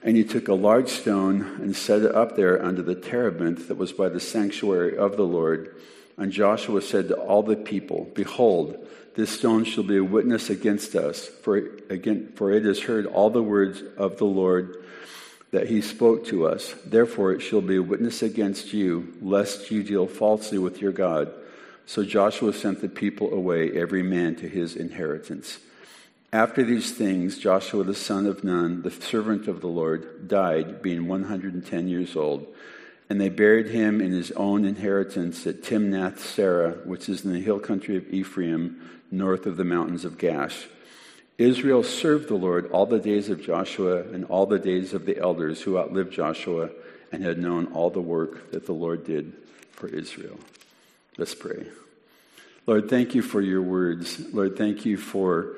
And 0.02 0.18
he 0.18 0.24
took 0.24 0.48
a 0.48 0.54
large 0.54 0.90
stone 0.90 1.42
and 1.62 1.76
set 1.76 2.02
it 2.02 2.16
up 2.16 2.36
there 2.36 2.64
under 2.64 2.82
the 2.82 2.96
terebinth 2.96 3.68
that 3.68 3.78
was 3.78 3.92
by 3.92 4.10
the 4.10 4.20
sanctuary 4.20 4.98
of 4.98 5.18
the 5.18 5.28
Lord. 5.28 5.76
And 6.20 6.34
Joshua 6.34 6.82
said 6.82 7.08
to 7.08 7.16
all 7.16 7.44
the 7.44 7.56
people, 7.56 8.12
Behold, 8.14 8.78
this 9.16 9.32
stone 9.32 9.64
shall 9.64 9.86
be 9.86 9.98
a 9.98 10.04
witness 10.04 10.50
against 10.50 10.94
us, 10.94 11.26
for, 11.26 11.56
again, 11.90 12.34
for 12.36 12.52
it 12.52 12.66
has 12.66 12.82
heard 12.82 13.06
all 13.06 13.30
the 13.30 13.42
words 13.42 13.82
of 13.98 14.18
the 14.18 14.26
Lord 14.26 14.84
that 15.52 15.70
he 15.70 15.82
spoke 15.82 16.26
to 16.28 16.46
us. 16.46 16.76
Therefore, 16.86 17.32
it 17.32 17.40
shall 17.40 17.62
be 17.62 17.78
a 17.78 17.82
witness 17.82 18.22
against 18.22 18.74
you, 18.74 19.14
lest 19.22 19.72
you 19.72 19.82
deal 19.82 20.08
falsely 20.08 20.58
with 20.58 20.82
your 20.82 20.92
God. 20.92 21.32
So 21.86 22.04
Joshua 22.04 22.54
sent 22.54 22.82
the 22.82 22.90
people 22.90 23.34
away, 23.34 23.72
every 23.72 24.04
man 24.04 24.36
to 24.36 24.48
his 24.48 24.76
inheritance. 24.76 25.60
After 26.32 26.64
these 26.64 26.92
things, 26.92 27.40
Joshua 27.40 27.84
the 27.86 27.96
son 27.96 28.28
of 28.28 28.44
Nun, 28.44 28.84
the 28.84 28.92
servant 28.92 29.48
of 29.48 29.62
the 29.62 29.68
Lord, 29.68 30.28
died, 30.28 30.82
being 30.82 31.08
110 31.08 31.88
years 31.88 32.16
old. 32.16 32.46
And 33.10 33.20
they 33.20 33.30
buried 33.30 33.68
him 33.68 34.02
in 34.02 34.12
his 34.12 34.32
own 34.34 34.66
inheritance 34.66 35.48
at 35.48 35.64
Timnath 35.64 36.20
Serah, 36.20 36.86
which 36.86 37.10
is 37.10 37.26
in 37.26 37.34
the 37.34 37.42
hill 37.42 37.60
country 37.60 37.98
of 37.98 38.08
Ephraim, 38.14 38.88
north 39.12 39.48
of 39.48 39.58
the 39.58 39.64
mountains 39.64 40.06
of 40.06 40.18
Gaash. 40.18 40.68
Israel 41.40 41.84
served 41.84 42.28
the 42.28 42.36
Lord 42.36 42.70
all 42.72 42.86
the 42.86 43.00
days 43.00 43.30
of 43.30 43.42
Joshua 43.42 44.02
and 44.02 44.26
all 44.26 44.46
the 44.46 44.60
days 44.60 44.94
of 44.94 45.06
the 45.06 45.18
elders 45.18 45.62
who 45.62 45.80
outlived 45.80 46.12
Joshua 46.12 46.70
and 47.12 47.24
had 47.24 47.40
known 47.40 47.68
all 47.74 47.90
the 47.90 48.02
work 48.02 48.52
that 48.52 48.66
the 48.66 48.74
Lord 48.74 49.06
did 49.06 49.34
for 49.72 49.88
Israel. 49.88 50.38
Let's 51.18 51.34
pray. 51.34 51.66
Lord, 52.68 52.90
thank 52.90 53.16
you 53.16 53.22
for 53.22 53.42
your 53.42 53.62
words. 53.62 54.22
Lord, 54.34 54.58
thank 54.58 54.86
you 54.86 54.98
for 54.98 55.56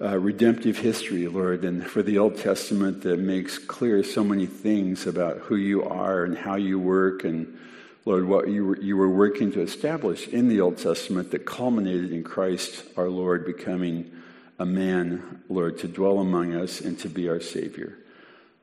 uh, 0.00 0.18
redemptive 0.18 0.78
history, 0.78 1.28
Lord, 1.28 1.64
and 1.64 1.86
for 1.86 2.02
the 2.02 2.18
Old 2.18 2.36
Testament 2.36 3.02
that 3.02 3.18
makes 3.18 3.58
clear 3.58 4.02
so 4.02 4.24
many 4.24 4.46
things 4.46 5.06
about 5.06 5.38
who 5.38 5.56
you 5.56 5.84
are 5.84 6.24
and 6.24 6.36
how 6.36 6.56
you 6.56 6.78
work, 6.78 7.24
and 7.24 7.56
Lord, 8.04 8.26
what 8.26 8.48
you 8.48 8.66
were, 8.66 8.80
you 8.80 8.96
were 8.96 9.08
working 9.08 9.52
to 9.52 9.62
establish 9.62 10.26
in 10.28 10.48
the 10.48 10.60
Old 10.60 10.78
Testament 10.78 11.30
that 11.30 11.46
culminated 11.46 12.12
in 12.12 12.24
Christ 12.24 12.84
our 12.96 13.08
Lord 13.08 13.46
becoming 13.46 14.10
a 14.58 14.66
man, 14.66 15.42
Lord, 15.48 15.78
to 15.78 15.88
dwell 15.88 16.18
among 16.18 16.54
us 16.54 16.80
and 16.80 16.98
to 17.00 17.08
be 17.08 17.28
our 17.28 17.40
Savior. 17.40 17.96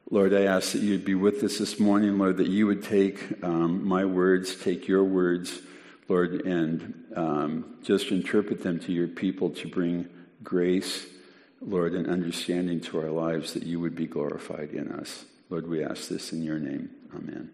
Lord, 0.09 0.33
I 0.33 0.43
ask 0.43 0.73
that 0.73 0.81
you'd 0.81 1.05
be 1.05 1.15
with 1.15 1.41
us 1.43 1.57
this 1.57 1.79
morning, 1.79 2.17
Lord, 2.17 2.37
that 2.37 2.47
you 2.47 2.67
would 2.67 2.83
take 2.83 3.41
um, 3.43 3.87
my 3.87 4.03
words, 4.03 4.57
take 4.57 4.85
your 4.85 5.05
words, 5.05 5.59
Lord, 6.09 6.45
and 6.45 7.05
um, 7.15 7.77
just 7.83 8.11
interpret 8.11 8.61
them 8.61 8.79
to 8.81 8.91
your 8.91 9.07
people 9.07 9.51
to 9.51 9.69
bring 9.69 10.09
grace, 10.43 11.05
Lord, 11.61 11.93
and 11.93 12.07
understanding 12.07 12.81
to 12.81 12.99
our 12.99 13.11
lives 13.11 13.53
that 13.53 13.63
you 13.63 13.79
would 13.79 13.95
be 13.95 14.07
glorified 14.07 14.71
in 14.71 14.91
us. 14.91 15.25
Lord, 15.49 15.67
we 15.67 15.83
ask 15.83 16.07
this 16.07 16.33
in 16.33 16.43
your 16.43 16.59
name. 16.59 16.89
Amen. 17.15 17.51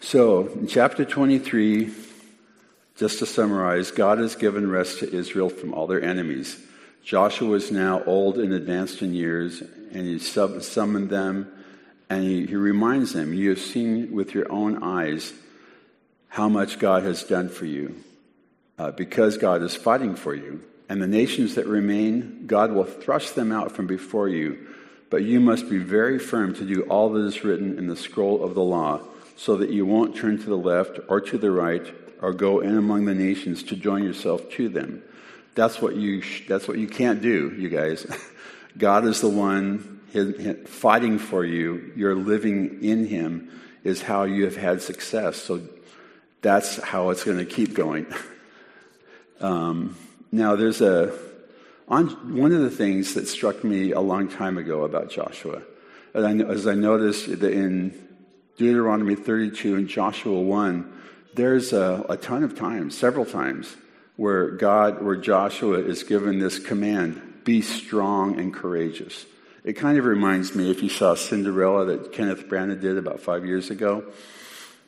So, 0.00 0.48
in 0.48 0.66
chapter 0.66 1.04
23, 1.04 1.92
just 2.96 3.18
to 3.20 3.26
summarize, 3.26 3.90
God 3.90 4.18
has 4.18 4.34
given 4.34 4.70
rest 4.70 5.00
to 5.00 5.12
Israel 5.12 5.50
from 5.50 5.74
all 5.74 5.86
their 5.86 6.02
enemies. 6.02 6.58
Joshua 7.04 7.54
is 7.56 7.70
now 7.70 8.02
old 8.04 8.38
and 8.38 8.52
advanced 8.52 9.02
in 9.02 9.14
years, 9.14 9.60
and 9.60 10.06
he 10.06 10.18
summoned 10.18 11.10
them, 11.10 11.52
and 12.08 12.24
he, 12.24 12.46
he 12.46 12.56
reminds 12.56 13.12
them, 13.12 13.32
You 13.32 13.50
have 13.50 13.60
seen 13.60 14.12
with 14.12 14.34
your 14.34 14.50
own 14.50 14.82
eyes 14.82 15.32
how 16.28 16.48
much 16.48 16.78
God 16.78 17.02
has 17.02 17.24
done 17.24 17.48
for 17.48 17.66
you, 17.66 18.02
uh, 18.80 18.90
because 18.92 19.36
God 19.36 19.62
is 19.62 19.76
fighting 19.76 20.14
for 20.14 20.34
you. 20.34 20.62
And 20.88 21.02
the 21.02 21.06
nations 21.06 21.56
that 21.56 21.66
remain, 21.66 22.46
God 22.46 22.72
will 22.72 22.84
thrust 22.84 23.34
them 23.34 23.52
out 23.52 23.72
from 23.72 23.86
before 23.86 24.26
you. 24.26 24.68
But 25.10 25.22
you 25.22 25.38
must 25.38 25.68
be 25.68 25.76
very 25.76 26.18
firm 26.18 26.54
to 26.54 26.64
do 26.64 26.84
all 26.84 27.10
that 27.10 27.26
is 27.26 27.44
written 27.44 27.76
in 27.76 27.88
the 27.88 27.96
scroll 27.96 28.42
of 28.42 28.54
the 28.54 28.62
law, 28.62 29.00
so 29.36 29.56
that 29.58 29.68
you 29.68 29.84
won't 29.84 30.16
turn 30.16 30.38
to 30.38 30.46
the 30.46 30.56
left 30.56 30.98
or 31.08 31.20
to 31.20 31.36
the 31.36 31.50
right 31.50 31.86
or 32.22 32.32
go 32.32 32.60
in 32.60 32.74
among 32.74 33.04
the 33.04 33.14
nations 33.14 33.62
to 33.64 33.76
join 33.76 34.02
yourself 34.02 34.48
to 34.52 34.70
them. 34.70 35.02
That's 35.54 35.82
what 35.82 35.96
you, 35.96 36.22
that's 36.48 36.66
what 36.66 36.78
you 36.78 36.88
can't 36.88 37.20
do, 37.20 37.54
you 37.58 37.68
guys. 37.68 38.06
God 38.78 39.04
is 39.04 39.20
the 39.20 39.28
one 39.28 40.00
fighting 40.64 41.18
for 41.18 41.44
you. 41.44 41.92
You're 41.96 42.14
living 42.14 42.82
in 42.82 43.06
Him 43.06 43.50
is 43.84 44.00
how 44.00 44.22
you 44.22 44.44
have 44.44 44.56
had 44.56 44.80
success. 44.80 45.36
So 45.36 45.60
that's 46.40 46.82
how 46.82 47.10
it's 47.10 47.24
going 47.24 47.38
to 47.38 47.44
keep 47.44 47.74
going. 47.74 48.06
Um, 49.40 49.96
now, 50.32 50.56
there's 50.56 50.80
a 50.80 51.16
on, 51.90 52.36
one 52.36 52.52
of 52.52 52.60
the 52.60 52.70
things 52.70 53.14
that 53.14 53.26
struck 53.26 53.64
me 53.64 53.90
a 53.90 54.00
long 54.00 54.28
time 54.28 54.58
ago 54.58 54.84
about 54.84 55.10
Joshua, 55.10 55.62
as 56.14 56.66
I 56.66 56.74
noticed 56.74 57.40
that 57.40 57.52
in 57.52 58.08
Deuteronomy 58.56 59.16
32 59.16 59.74
and 59.74 59.88
Joshua 59.88 60.40
1, 60.40 60.92
there's 61.34 61.72
a, 61.72 62.06
a 62.08 62.16
ton 62.16 62.44
of 62.44 62.56
times, 62.56 62.96
several 62.96 63.24
times, 63.24 63.76
where 64.14 64.50
God, 64.50 65.02
where 65.02 65.16
Joshua 65.16 65.78
is 65.78 66.04
given 66.04 66.38
this 66.38 66.60
command 66.60 67.42
be 67.44 67.62
strong 67.62 68.38
and 68.38 68.54
courageous. 68.54 69.26
It 69.64 69.72
kind 69.72 69.98
of 69.98 70.04
reminds 70.04 70.54
me 70.54 70.70
if 70.70 70.82
you 70.82 70.88
saw 70.88 71.14
Cinderella 71.14 71.86
that 71.86 72.12
Kenneth 72.12 72.46
Branagh 72.46 72.80
did 72.80 72.98
about 72.98 73.20
five 73.20 73.44
years 73.44 73.70
ago. 73.70 74.04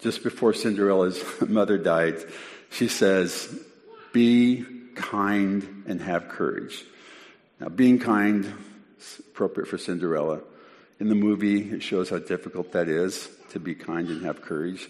Just 0.00 0.22
before 0.22 0.54
Cinderella's 0.54 1.22
mother 1.48 1.78
died, 1.78 2.16
she 2.70 2.88
says, 2.88 3.58
Be 4.12 4.64
kind 4.94 5.84
and 5.86 6.00
have 6.00 6.28
courage. 6.28 6.84
Now, 7.60 7.68
being 7.68 7.98
kind 7.98 8.52
is 8.98 9.20
appropriate 9.20 9.68
for 9.68 9.78
Cinderella. 9.78 10.40
In 11.00 11.08
the 11.08 11.14
movie, 11.14 11.70
it 11.70 11.82
shows 11.82 12.10
how 12.10 12.18
difficult 12.18 12.72
that 12.72 12.88
is 12.88 13.28
to 13.50 13.60
be 13.60 13.74
kind 13.74 14.08
and 14.08 14.24
have 14.24 14.42
courage. 14.42 14.88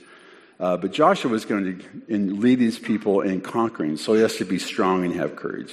Uh, 0.61 0.77
but 0.77 0.93
Joshua 0.93 1.31
was 1.31 1.45
going 1.45 1.83
to 2.09 2.37
lead 2.37 2.59
these 2.59 2.79
people 2.79 3.21
in 3.21 3.41
conquering, 3.41 3.97
so 3.97 4.15
he 4.15 4.21
has 4.21 4.37
to 4.37 4.45
be 4.45 4.59
strong 4.59 5.05
and 5.05 5.15
have 5.15 5.37
courage. 5.37 5.73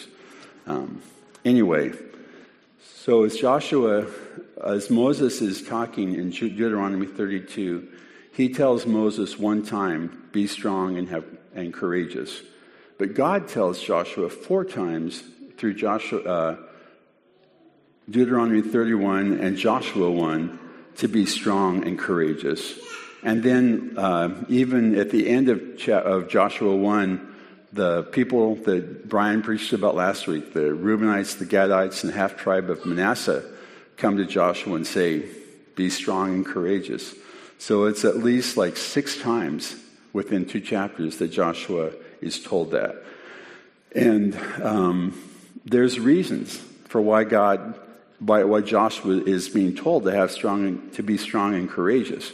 Um, 0.65 1.01
anyway, 1.44 1.91
so 2.82 3.24
as 3.24 3.36
Joshua, 3.38 4.08
as 4.63 4.89
Moses 4.89 5.41
is 5.41 5.62
talking 5.62 6.15
in 6.15 6.32
Deuteronomy 6.32 7.06
32, 7.06 7.88
he 8.34 8.50
tells 8.50 8.86
Moses 8.86 9.38
one 9.38 9.63
time, 9.63 10.27
"Be 10.32 10.48
strong 10.48 10.98
and 10.98 11.10
have 11.10 11.25
and 11.53 11.74
courageous." 11.74 12.41
But 13.00 13.13
God 13.13 13.48
tells 13.48 13.82
Joshua 13.82 14.29
four 14.29 14.65
times 14.65 15.24
through 15.58 15.75
Joshua, 15.75 16.20
uh, 16.20 16.58
Deuteronomy 18.10 18.62
31 18.62 19.39
and 19.39 19.58
Joshua 19.58 20.12
1 20.12 20.60
to 20.98 21.08
be 21.08 21.25
strong 21.25 21.88
and 21.88 21.98
courageous. 21.98 22.77
And 23.24 23.41
then, 23.41 23.94
uh, 23.98 24.44
even 24.50 25.00
at 25.00 25.12
the 25.12 25.29
end 25.29 25.48
of, 25.48 25.62
of 25.88 26.27
Joshua 26.27 26.75
1, 26.75 27.36
the 27.72 28.03
people 28.03 28.56
that 28.56 29.08
Brian 29.08 29.44
preached 29.44 29.72
about 29.72 29.96
last 29.96 30.27
week, 30.27 30.53
the 30.53 30.72
Reubenites, 30.72 31.38
the 31.38 31.46
Gadites, 31.46 32.03
and 32.03 32.12
half 32.12 32.36
tribe 32.36 32.70
of 32.70 32.86
Manasseh, 32.86 33.44
come 33.96 34.18
to 34.18 34.25
Joshua 34.25 34.75
and 34.75 34.86
say, 34.86 35.24
Be 35.75 35.89
strong 35.89 36.34
and 36.34 36.46
courageous. 36.46 37.15
So 37.60 37.86
it's 37.86 38.03
at 38.03 38.18
least 38.18 38.58
like 38.58 38.75
six 38.75 39.18
times 39.18 39.75
within 40.12 40.46
two 40.46 40.60
chapters 40.60 41.18
that 41.18 41.29
Joshua 41.29 41.91
is 42.22 42.42
told 42.42 42.72
that. 42.72 43.04
And 43.94 44.36
um, 44.62 45.22
there's 45.66 46.00
reasons 46.00 46.58
for 46.88 47.02
why 47.02 47.24
God, 47.24 47.76
why, 48.20 48.44
why 48.44 48.62
Joshua 48.62 49.24
is 49.24 49.50
being 49.50 49.76
told 49.76 50.04
to 50.04 50.12
have 50.12 50.32
strong, 50.32 50.90
to 50.92 51.04
be 51.04 51.18
strong 51.18 51.56
and 51.56 51.70
courageous. 51.70 52.32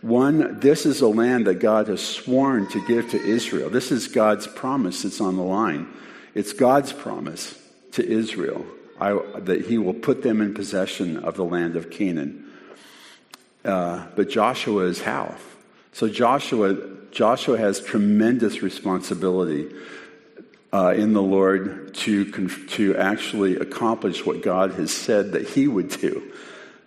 One, 0.00 0.60
this 0.60 0.84
is 0.84 1.00
a 1.00 1.08
land 1.08 1.46
that 1.46 1.60
God 1.60 1.88
has 1.88 2.06
sworn 2.06 2.68
to 2.68 2.86
give 2.86 3.10
to 3.10 3.20
Israel. 3.20 3.70
This 3.70 3.90
is 3.90 4.08
God's 4.08 4.46
promise 4.46 5.02
that's 5.02 5.20
on 5.20 5.36
the 5.36 5.42
line. 5.42 5.88
It's 6.34 6.52
God's 6.52 6.92
promise 6.92 7.58
to 7.92 8.06
Israel 8.06 8.66
I, 9.00 9.18
that 9.38 9.66
he 9.66 9.78
will 9.78 9.94
put 9.94 10.22
them 10.22 10.40
in 10.40 10.54
possession 10.54 11.16
of 11.16 11.36
the 11.36 11.44
land 11.44 11.76
of 11.76 11.90
Canaan. 11.90 12.50
Uh, 13.64 14.06
but 14.14 14.28
Joshua 14.28 14.84
is 14.84 15.00
how? 15.00 15.34
So 15.94 16.08
Joshua, 16.08 16.76
Joshua 17.12 17.56
has 17.56 17.80
tremendous 17.80 18.62
responsibility 18.62 19.72
uh, 20.72 20.92
in 20.96 21.12
the 21.12 21.22
Lord 21.22 21.94
to, 21.94 22.48
to 22.50 22.96
actually 22.96 23.56
accomplish 23.56 24.26
what 24.26 24.42
God 24.42 24.72
has 24.72 24.92
said 24.92 25.32
that 25.32 25.48
he 25.48 25.68
would 25.68 25.88
do. 25.88 26.32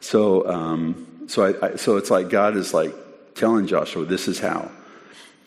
So, 0.01 0.45
um, 0.47 1.25
so, 1.27 1.43
I, 1.43 1.67
I, 1.67 1.75
so 1.77 1.95
it's 1.95 2.11
like 2.11 2.29
God 2.29 2.57
is 2.57 2.73
like, 2.73 2.93
telling 3.33 3.67
Joshua, 3.67 4.03
this 4.03 4.27
is 4.27 4.39
how. 4.39 4.69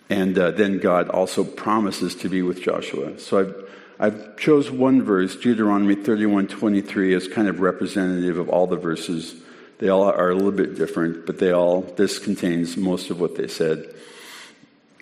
And 0.09 0.39
uh, 0.39 0.53
then 0.53 0.79
God 0.79 1.11
also 1.11 1.45
promises 1.45 2.15
to 2.17 2.31
be 2.31 2.41
with 2.41 2.63
Joshua. 2.63 3.19
So 3.19 3.41
I've, 3.41 4.15
I've 4.15 4.37
chose 4.39 4.71
one 4.71 5.03
verse, 5.03 5.37
Deuteronomy 5.37 5.97
31, 5.97 6.49
23, 6.49 7.15
as 7.15 7.29
kind 7.29 7.47
of 7.47 7.61
representative 7.61 8.39
of 8.39 8.49
all 8.49 8.67
the 8.67 8.77
verses. 8.77 9.35
They 9.81 9.89
all 9.89 10.05
are 10.05 10.29
a 10.29 10.35
little 10.35 10.53
bit 10.53 10.77
different, 10.77 11.25
but 11.25 11.39
they 11.39 11.53
all, 11.53 11.81
this 11.81 12.19
contains 12.19 12.77
most 12.77 13.09
of 13.09 13.19
what 13.19 13.37
they 13.37 13.49
said. 13.49 13.93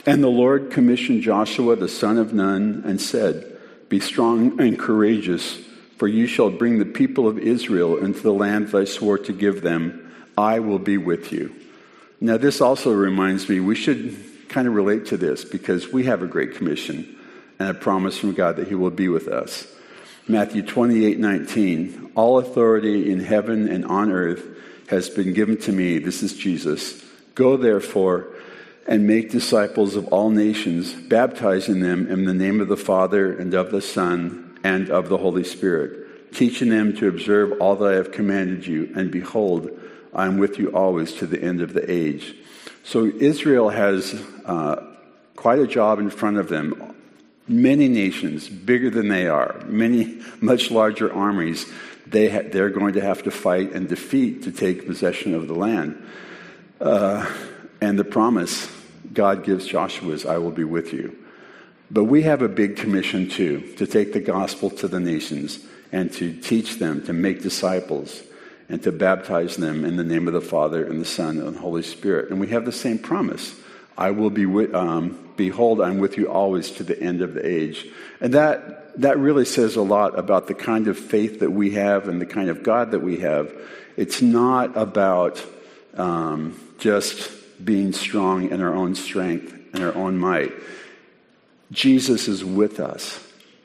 And 0.06 0.23
the 0.23 0.28
Lord 0.28 0.70
commissioned 0.70 1.23
Joshua, 1.23 1.75
the 1.75 1.88
son 1.88 2.16
of 2.16 2.32
Nun, 2.32 2.85
and 2.87 3.00
said, 3.00 3.58
Be 3.88 3.99
strong 3.99 4.61
and 4.61 4.78
courageous, 4.78 5.58
for 5.97 6.06
you 6.06 6.28
shall 6.28 6.50
bring 6.50 6.78
the 6.78 6.85
people 6.85 7.26
of 7.26 7.40
Israel 7.40 7.97
into 7.97 8.20
the 8.20 8.32
land 8.32 8.68
that 8.68 8.82
I 8.82 8.85
swore 8.85 9.18
to 9.18 9.32
give 9.32 9.62
them. 9.62 10.14
I 10.38 10.61
will 10.61 10.78
be 10.78 10.97
with 10.97 11.32
you. 11.32 11.52
Now, 12.20 12.37
this 12.37 12.61
also 12.61 12.94
reminds 12.94 13.49
me 13.49 13.58
we 13.58 13.75
should 13.75 14.16
kind 14.49 14.68
of 14.68 14.75
relate 14.75 15.06
to 15.06 15.16
this 15.16 15.44
because 15.44 15.92
we 15.92 16.04
have 16.04 16.23
a 16.23 16.28
great 16.28 16.54
commission 16.54 17.18
and 17.58 17.70
a 17.70 17.75
promise 17.75 18.16
from 18.16 18.32
God 18.32 18.56
that 18.56 18.68
He 18.68 18.76
will 18.76 18.90
be 18.90 19.08
with 19.08 19.26
us. 19.26 19.66
Matthew 20.28 20.62
28 20.62 21.18
19. 21.18 22.12
All 22.14 22.38
authority 22.38 23.11
in 23.11 23.18
heaven 23.18 23.68
and 23.68 23.85
on 23.85 24.12
earth 24.12 24.54
has 24.88 25.09
been 25.09 25.33
given 25.33 25.57
to 25.59 25.73
me. 25.73 25.99
This 25.99 26.23
is 26.23 26.35
Jesus. 26.35 27.02
Go 27.35 27.57
therefore 27.57 28.28
and 28.87 29.07
make 29.07 29.30
disciples 29.30 29.97
of 29.97 30.09
all 30.09 30.30
nations, 30.30 30.92
baptizing 30.92 31.80
them 31.80 32.07
in 32.11 32.25
the 32.25 32.35
name 32.35 32.61
of 32.61 32.68
the 32.68 32.76
Father 32.76 33.37
and 33.38 33.52
of 33.54 33.71
the 33.71 33.83
Son 33.83 34.59
and 34.64 34.90
of 34.90 35.09
the 35.09 35.18
Holy 35.18 35.45
Spirit, 35.45 36.33
teaching 36.35 36.71
them 36.71 36.97
to 36.97 37.07
observe 37.07 37.61
all 37.61 37.76
that 37.76 37.92
I 37.92 37.97
have 37.97 38.12
commanded 38.12 38.66
you. 38.66 38.90
And 38.97 39.11
behold, 39.11 39.71
I'm 40.14 40.38
with 40.38 40.59
you 40.59 40.71
always 40.71 41.12
to 41.14 41.26
the 41.26 41.40
end 41.40 41.61
of 41.61 41.75
the 41.75 41.90
age. 41.90 42.35
So 42.83 43.04
Israel 43.04 43.68
has 43.68 44.14
uh, 44.47 44.83
quite 45.37 45.59
a 45.59 45.66
job 45.66 45.99
in 45.99 46.09
front 46.11 46.38
of 46.38 46.49
them. 46.49 46.95
many 47.47 47.88
nations, 47.88 48.49
bigger 48.49 48.90
than 48.90 49.09
they 49.09 49.26
are, 49.26 49.62
many 49.66 50.21
much 50.40 50.71
larger 50.71 51.12
armies, 51.12 51.66
they 52.11 52.29
ha- 52.29 52.49
they're 52.50 52.71
going 52.71 52.95
to 52.95 53.00
have 53.00 53.23
to 53.25 53.31
fight 53.31 53.73
and 53.73 53.88
defeat 53.88 54.43
to 54.45 54.53
take 54.53 54.87
possession 54.87 55.35
of 55.35 55.49
the 55.49 55.55
land. 55.55 56.03
Uh, 56.81 57.31
and 57.81 57.99
the 57.99 58.05
promise 58.05 58.71
God 59.12 59.45
gives 59.45 59.67
Joshua 59.67 60.12
is, 60.12 60.27
I 60.27 60.38
will 60.38 60.50
be 60.50 60.65
with 60.65 60.93
you. 60.93 61.17
But 61.91 62.05
we 62.05 62.23
have 62.23 62.43
a 62.43 62.49
big 62.49 62.77
commission 62.77 63.29
too 63.29 63.61
to 63.77 63.87
take 63.87 64.12
the 64.12 64.21
gospel 64.21 64.71
to 64.71 64.88
the 64.88 65.00
nations 65.00 65.61
and 65.91 66.12
to 66.15 66.35
teach 66.35 66.79
them, 66.79 67.03
to 67.07 67.12
make 67.12 67.43
disciples, 67.43 68.23
and 68.69 68.83
to 68.83 68.93
baptize 68.93 69.57
them 69.57 69.85
in 69.85 69.97
the 69.97 70.05
name 70.05 70.29
of 70.29 70.35
the 70.35 70.41
Father 70.41 70.85
and 70.85 71.00
the 71.00 71.07
Son 71.07 71.38
and 71.38 71.57
the 71.57 71.61
Holy 71.61 71.83
Spirit. 71.83 72.31
And 72.31 72.38
we 72.38 72.49
have 72.49 72.67
the 72.67 72.73
same 72.73 72.99
promise 72.99 73.55
I 73.99 74.12
will 74.12 74.31
be 74.31 74.47
with, 74.47 74.73
um, 74.76 75.19
behold, 75.37 75.81
I'm 75.81 75.99
with 75.99 76.17
you 76.17 76.31
always 76.31 76.71
to 76.73 76.85
the 76.85 76.99
end 76.99 77.21
of 77.21 77.35
the 77.35 77.45
age. 77.45 77.85
And 78.21 78.33
that, 78.35 79.00
that 79.00 79.19
really 79.19 79.45
says 79.45 79.75
a 79.75 79.83
lot 79.83 80.17
about 80.17 80.47
the 80.47 80.55
kind 80.55 80.87
of 80.87 80.97
faith 80.97 81.40
that 81.40 81.50
we 81.50 81.73
have 81.73 82.07
and 82.09 82.21
the 82.21 82.26
kind 82.26 82.49
of 82.49 82.62
God 82.62 82.93
that 82.93 83.00
we 83.00 83.19
have. 83.19 83.52
It's 83.97 84.23
not 84.23 84.76
about 84.76 85.45
um, 85.95 86.59
just 86.78 87.33
being 87.62 87.93
strong 87.93 88.50
in 88.50 88.61
our 88.61 88.73
own 88.73 88.95
strength 88.95 89.52
and 89.75 89.83
our 89.83 89.95
own 89.97 90.17
might. 90.17 90.52
Jesus 91.73 92.28
is 92.28 92.45
with 92.45 92.78
us. 92.78 93.25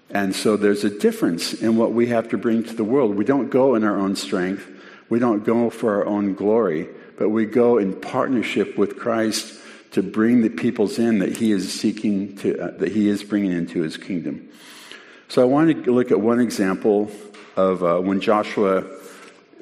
And 0.10 0.36
so 0.36 0.58
there's 0.58 0.84
a 0.84 0.90
difference 0.90 1.54
in 1.54 1.78
what 1.78 1.92
we 1.92 2.08
have 2.08 2.30
to 2.30 2.40
bring 2.40 2.64
to 2.64 2.74
the 2.74 2.84
world. 2.84 3.16
We 3.16 3.24
don't 3.24 3.52
go 3.52 3.76
in 3.76 3.84
our 3.84 4.00
own 4.00 4.16
strength. 4.16 4.68
We 5.10 5.20
don't 5.20 5.44
go 5.44 5.70
for 5.70 5.98
our 5.98 6.08
own 6.08 6.34
glory, 6.34 6.88
but 7.20 7.30
we 7.30 7.46
go 7.46 7.78
in 7.78 7.94
partnership 7.94 8.80
with 8.80 8.98
Christ 8.98 9.60
to 9.94 10.02
bring 10.02 10.42
the 10.42 10.50
peoples 10.50 10.98
in 11.00 11.20
that 11.20 11.38
he 11.38 11.52
is 11.52 11.72
seeking 11.72 12.36
to, 12.38 12.60
uh, 12.60 12.72
that 12.78 12.92
he 12.92 13.08
is 13.08 13.24
bringing 13.24 13.52
into 13.52 13.82
his 13.82 13.96
kingdom. 13.96 14.50
So 15.30 15.42
I 15.42 15.46
want 15.46 15.86
to 15.86 15.92
look 15.92 16.12
at 16.12 16.20
one 16.20 16.40
example 16.40 17.12
of 17.56 17.84
uh, 17.84 18.00
when 18.00 18.20
Joshua, 18.20 18.86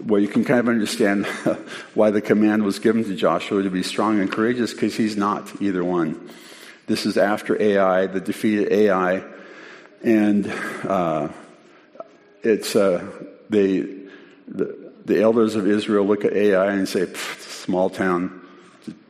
well, 0.03 0.21
you 0.21 0.29
can 0.29 0.45
kind 0.45 0.61
of 0.61 0.69
understand 0.69 1.25
why 1.93 2.11
the 2.11 2.21
command 2.21 2.63
was 2.63 2.79
given 2.79 3.03
to 3.03 3.15
Joshua 3.15 3.61
to 3.63 3.69
be 3.69 3.83
strong 3.83 4.19
and 4.19 4.31
courageous, 4.31 4.73
because 4.73 4.95
he's 4.95 5.17
not 5.17 5.61
either 5.61 5.83
one. 5.83 6.29
This 6.87 7.05
is 7.05 7.17
after 7.17 7.61
Ai, 7.61 8.07
the 8.07 8.21
defeated 8.21 8.71
Ai, 8.71 9.23
and 10.01 10.47
uh, 10.83 11.27
it's 12.41 12.75
uh, 12.75 13.05
they, 13.49 13.81
the, 14.47 14.91
the 15.05 15.21
elders 15.21 15.55
of 15.55 15.67
Israel 15.67 16.05
look 16.05 16.23
at 16.23 16.33
Ai 16.33 16.71
and 16.71 16.87
say, 16.87 17.13
small 17.13 17.89
town 17.89 18.40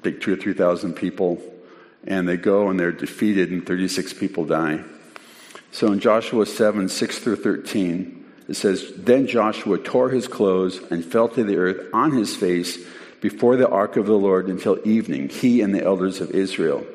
take 0.04 0.22
two 0.22 0.34
or 0.34 0.38
three 0.38 0.54
thousand 0.54 0.94
people, 0.94 1.42
and 2.06 2.28
they 2.28 2.38
go 2.38 2.70
and 2.70 2.80
they're 2.80 2.92
defeated, 2.92 3.52
and 3.52 3.66
36 3.66 4.14
people 4.14 4.46
die. 4.46 4.84
So 5.72 5.92
in 5.92 6.00
Joshua 6.00 6.46
7 6.46 6.90
6 6.90 7.20
through 7.20 7.38
13, 7.38 8.26
it 8.50 8.56
says, 8.56 8.92
Then 8.98 9.28
Joshua 9.28 9.78
tore 9.78 10.10
his 10.10 10.28
clothes 10.28 10.80
and 10.92 11.06
fell 11.06 11.30
to 11.30 11.44
the 11.44 11.56
earth 11.56 11.88
on 11.94 12.12
his 12.12 12.36
face 12.36 12.78
before 13.22 13.56
the 13.56 13.70
ark 13.70 13.96
of 13.96 14.08
the 14.08 14.18
Lord 14.18 14.48
until 14.48 14.80
evening, 14.86 15.30
he 15.30 15.62
and 15.62 15.74
the 15.74 15.84
elders 15.84 16.20
of 16.20 16.32
Israel. 16.32 16.86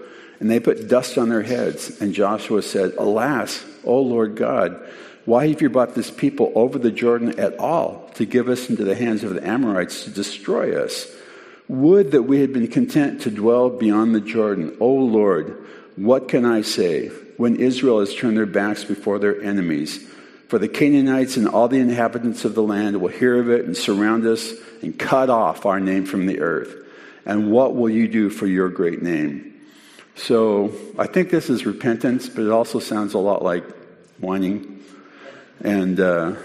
And 0.40 0.50
they 0.50 0.60
put 0.60 0.88
dust 0.88 1.16
on 1.16 1.30
their 1.30 1.42
heads. 1.42 2.02
And 2.02 2.12
Joshua 2.12 2.60
said, 2.62 2.92
Alas, 2.98 3.64
O 3.84 4.00
Lord 4.02 4.36
God, 4.36 4.86
why 5.24 5.48
have 5.48 5.62
you 5.62 5.70
brought 5.70 5.94
this 5.94 6.10
people 6.10 6.52
over 6.54 6.78
the 6.78 6.90
Jordan 6.90 7.40
at 7.40 7.58
all 7.58 8.10
to 8.14 8.26
give 8.26 8.48
us 8.48 8.68
into 8.68 8.84
the 8.84 8.94
hands 8.94 9.24
of 9.24 9.34
the 9.34 9.46
Amorites 9.46 10.04
to 10.04 10.10
destroy 10.10 10.78
us? 10.78 11.06
Would 11.68 12.12
that 12.12 12.22
we 12.22 12.40
had 12.40 12.52
been 12.52 12.68
content 12.68 13.22
to 13.22 13.30
dwell 13.30 13.70
beyond 13.70 14.14
the 14.14 14.20
Jordan. 14.20 14.76
O 14.80 14.88
Lord, 14.92 15.66
what 15.96 16.28
can 16.28 16.44
I 16.44 16.62
say 16.62 17.08
when 17.36 17.56
Israel 17.56 18.00
has 18.00 18.14
turned 18.14 18.36
their 18.36 18.46
backs 18.46 18.84
before 18.84 19.18
their 19.18 19.40
enemies? 19.42 19.98
For 20.48 20.60
the 20.60 20.68
Canaanites 20.68 21.36
and 21.36 21.48
all 21.48 21.66
the 21.66 21.80
inhabitants 21.80 22.44
of 22.44 22.54
the 22.54 22.62
land 22.62 23.00
will 23.00 23.08
hear 23.08 23.40
of 23.40 23.50
it 23.50 23.64
and 23.64 23.76
surround 23.76 24.24
us 24.26 24.52
and 24.80 24.96
cut 24.96 25.28
off 25.28 25.66
our 25.66 25.80
name 25.80 26.06
from 26.06 26.26
the 26.26 26.40
earth. 26.40 26.72
And 27.24 27.50
what 27.50 27.74
will 27.74 27.90
you 27.90 28.06
do 28.06 28.30
for 28.30 28.46
your 28.46 28.68
great 28.68 29.02
name? 29.02 29.60
So 30.14 30.72
I 30.96 31.08
think 31.08 31.30
this 31.30 31.50
is 31.50 31.66
repentance, 31.66 32.28
but 32.28 32.44
it 32.44 32.50
also 32.50 32.78
sounds 32.78 33.14
a 33.14 33.18
lot 33.18 33.42
like 33.42 33.64
whining. 34.18 34.84
And 35.62 35.98
uh, 35.98 36.36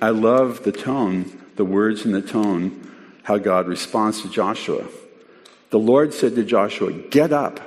I 0.00 0.10
love 0.10 0.62
the 0.62 0.72
tone, 0.72 1.42
the 1.56 1.64
words 1.64 2.04
and 2.04 2.14
the 2.14 2.22
tone 2.22 2.89
how 3.22 3.38
God 3.38 3.66
responds 3.66 4.22
to 4.22 4.28
Joshua. 4.28 4.86
The 5.70 5.78
Lord 5.78 6.12
said 6.12 6.34
to 6.34 6.44
Joshua, 6.44 6.92
Get 6.92 7.32
up. 7.32 7.60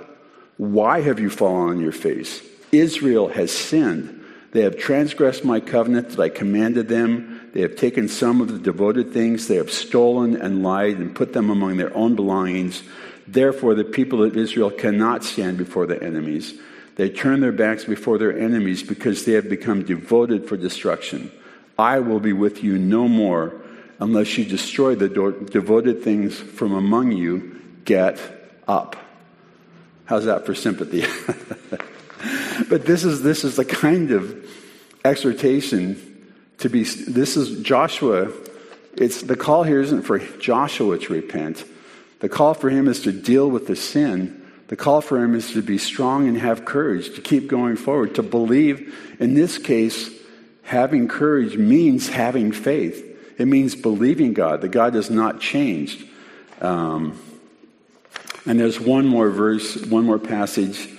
Why 0.58 1.02
have 1.02 1.20
you 1.20 1.30
fallen 1.30 1.70
on 1.70 1.82
your 1.82 1.92
face? 1.92 2.44
Israel 2.72 3.30
has 3.30 3.52
sinned. 3.52 4.24
They 4.52 4.62
have 4.62 4.78
transgressed 4.78 5.44
my 5.44 5.60
covenant 5.60 6.10
that 6.10 6.20
I 6.20 6.30
commanded 6.30 6.88
them. 6.88 7.50
They 7.54 7.62
have 7.62 7.76
taken 7.76 8.08
some 8.08 8.40
of 8.40 8.52
the 8.52 8.60
devoted 8.60 9.12
things. 9.12 9.48
They 9.48 9.56
have 9.56 9.72
stolen 9.72 10.36
and 10.36 10.62
lied 10.62 10.98
and 10.98 11.16
put 11.16 11.34
them 11.34 11.50
among 11.50 11.78
their 11.78 11.96
own 11.96 12.16
belongings. 12.16 12.84
Therefore, 13.28 13.74
the 13.74 13.84
people 13.84 14.24
of 14.24 14.38
Israel 14.38 14.70
cannot 14.70 15.24
stand 15.24 15.58
before 15.58 15.88
their 15.88 16.04
enemies. 16.04 16.54
They 16.96 17.10
turn 17.10 17.40
their 17.40 17.52
backs 17.52 17.86
before 17.86 18.18
their 18.18 18.38
enemies 18.38 18.84
because 18.84 19.26
they 19.26 19.34
have 19.34 19.50
become 19.50 19.84
devoted 19.84 20.48
for 20.48 20.58
destruction. 20.58 21.32
I 21.78 22.00
will 22.00 22.20
be 22.20 22.34
with 22.34 22.64
you 22.64 22.78
no 22.78 23.08
more 23.08 23.63
unless 24.04 24.38
you 24.38 24.44
destroy 24.44 24.96
the 24.96 25.08
devoted 25.50 26.04
things 26.04 26.38
from 26.38 26.74
among 26.74 27.14
you, 27.14 27.62
get 27.86 28.20
up. 28.68 28.98
How's 30.04 30.26
that 30.26 30.46
for 30.46 30.54
sympathy? 30.54 31.02
but 32.70 32.86
this 32.86 33.06
is, 33.06 33.24
this 33.24 33.46
is 33.46 33.56
the 33.56 33.64
kind 33.64 34.12
of 34.12 34.46
exhortation 35.06 36.26
to 36.58 36.70
be, 36.70 36.84
this 36.84 37.38
is 37.38 37.62
Joshua. 37.62 38.30
It's, 38.98 39.22
the 39.22 39.38
call 39.38 39.64
here 39.64 39.80
isn't 39.80 40.02
for 40.02 40.20
Joshua 40.20 41.00
to 41.00 41.14
repent. 41.14 41.64
The 42.20 42.28
call 42.28 42.56
for 42.56 42.70
him 42.70 42.90
is 42.90 43.04
to 43.04 43.14
deal 43.14 43.50
with 43.50 43.68
the 43.68 43.78
sin. 43.78 44.46
The 44.68 44.76
call 44.76 45.00
for 45.00 45.24
him 45.24 45.34
is 45.34 45.54
to 45.54 45.62
be 45.62 45.78
strong 45.78 46.28
and 46.28 46.38
have 46.38 46.66
courage, 46.66 47.16
to 47.16 47.22
keep 47.22 47.48
going 47.48 47.78
forward, 47.78 48.16
to 48.16 48.24
believe. 48.24 49.16
In 49.22 49.34
this 49.34 49.58
case, 49.58 50.10
having 50.64 51.08
courage 51.08 51.56
means 51.56 52.10
having 52.10 52.52
faith. 52.52 53.12
It 53.38 53.48
means 53.48 53.76
believing 53.76 54.34
God, 54.34 54.62
that 54.62 54.70
God 54.70 54.94
has 54.94 55.10
not 55.10 55.40
changed. 55.40 56.08
Um, 56.62 57.20
and 58.46 58.60
there's 58.60 58.80
one 58.80 59.08
more 59.08 59.30
verse, 59.30 59.86
one 59.86 60.06
more 60.06 60.20
passage. 60.20 60.90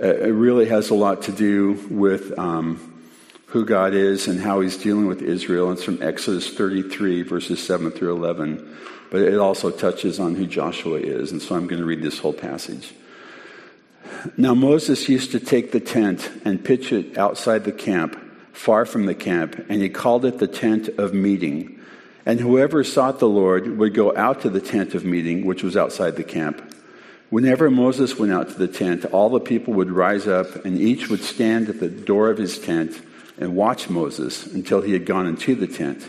Uh, 0.00 0.06
it 0.06 0.30
really 0.30 0.66
has 0.66 0.90
a 0.90 0.94
lot 0.94 1.22
to 1.22 1.32
do 1.32 1.72
with 1.90 2.38
um, 2.38 3.02
who 3.46 3.64
God 3.64 3.94
is 3.94 4.28
and 4.28 4.40
how 4.40 4.60
he's 4.60 4.76
dealing 4.76 5.06
with 5.06 5.22
Israel. 5.22 5.72
It's 5.72 5.84
from 5.84 6.02
Exodus 6.02 6.48
33, 6.50 7.22
verses 7.22 7.64
7 7.64 7.90
through 7.90 8.14
11. 8.14 8.76
But 9.10 9.22
it 9.22 9.38
also 9.38 9.70
touches 9.70 10.18
on 10.18 10.34
who 10.34 10.46
Joshua 10.46 10.98
is. 10.98 11.32
And 11.32 11.40
so 11.40 11.54
I'm 11.54 11.66
going 11.66 11.80
to 11.80 11.86
read 11.86 12.02
this 12.02 12.18
whole 12.18 12.32
passage. 12.32 12.92
Now 14.36 14.54
Moses 14.54 15.08
used 15.08 15.32
to 15.32 15.40
take 15.40 15.72
the 15.72 15.80
tent 15.80 16.30
and 16.44 16.64
pitch 16.64 16.92
it 16.92 17.16
outside 17.18 17.64
the 17.64 17.72
camp 17.72 18.18
far 18.56 18.86
from 18.86 19.06
the 19.06 19.14
camp, 19.14 19.66
and 19.68 19.82
he 19.82 19.88
called 19.88 20.24
it 20.24 20.38
the 20.38 20.48
tent 20.48 20.88
of 20.98 21.12
meeting. 21.12 21.78
And 22.24 22.40
whoever 22.40 22.82
sought 22.82 23.18
the 23.18 23.28
Lord 23.28 23.78
would 23.78 23.94
go 23.94 24.16
out 24.16 24.40
to 24.40 24.50
the 24.50 24.60
tent 24.60 24.94
of 24.94 25.04
meeting, 25.04 25.44
which 25.44 25.62
was 25.62 25.76
outside 25.76 26.16
the 26.16 26.24
camp. 26.24 26.74
Whenever 27.28 27.70
Moses 27.70 28.18
went 28.18 28.32
out 28.32 28.48
to 28.48 28.54
the 28.54 28.66
tent, 28.66 29.04
all 29.06 29.28
the 29.28 29.40
people 29.40 29.74
would 29.74 29.90
rise 29.90 30.26
up, 30.26 30.64
and 30.64 30.80
each 30.80 31.08
would 31.08 31.22
stand 31.22 31.68
at 31.68 31.80
the 31.80 31.88
door 31.88 32.30
of 32.30 32.38
his 32.38 32.58
tent 32.58 33.00
and 33.38 33.54
watch 33.54 33.90
Moses 33.90 34.46
until 34.46 34.80
he 34.80 34.94
had 34.94 35.04
gone 35.04 35.26
into 35.26 35.54
the 35.54 35.66
tent. 35.66 36.08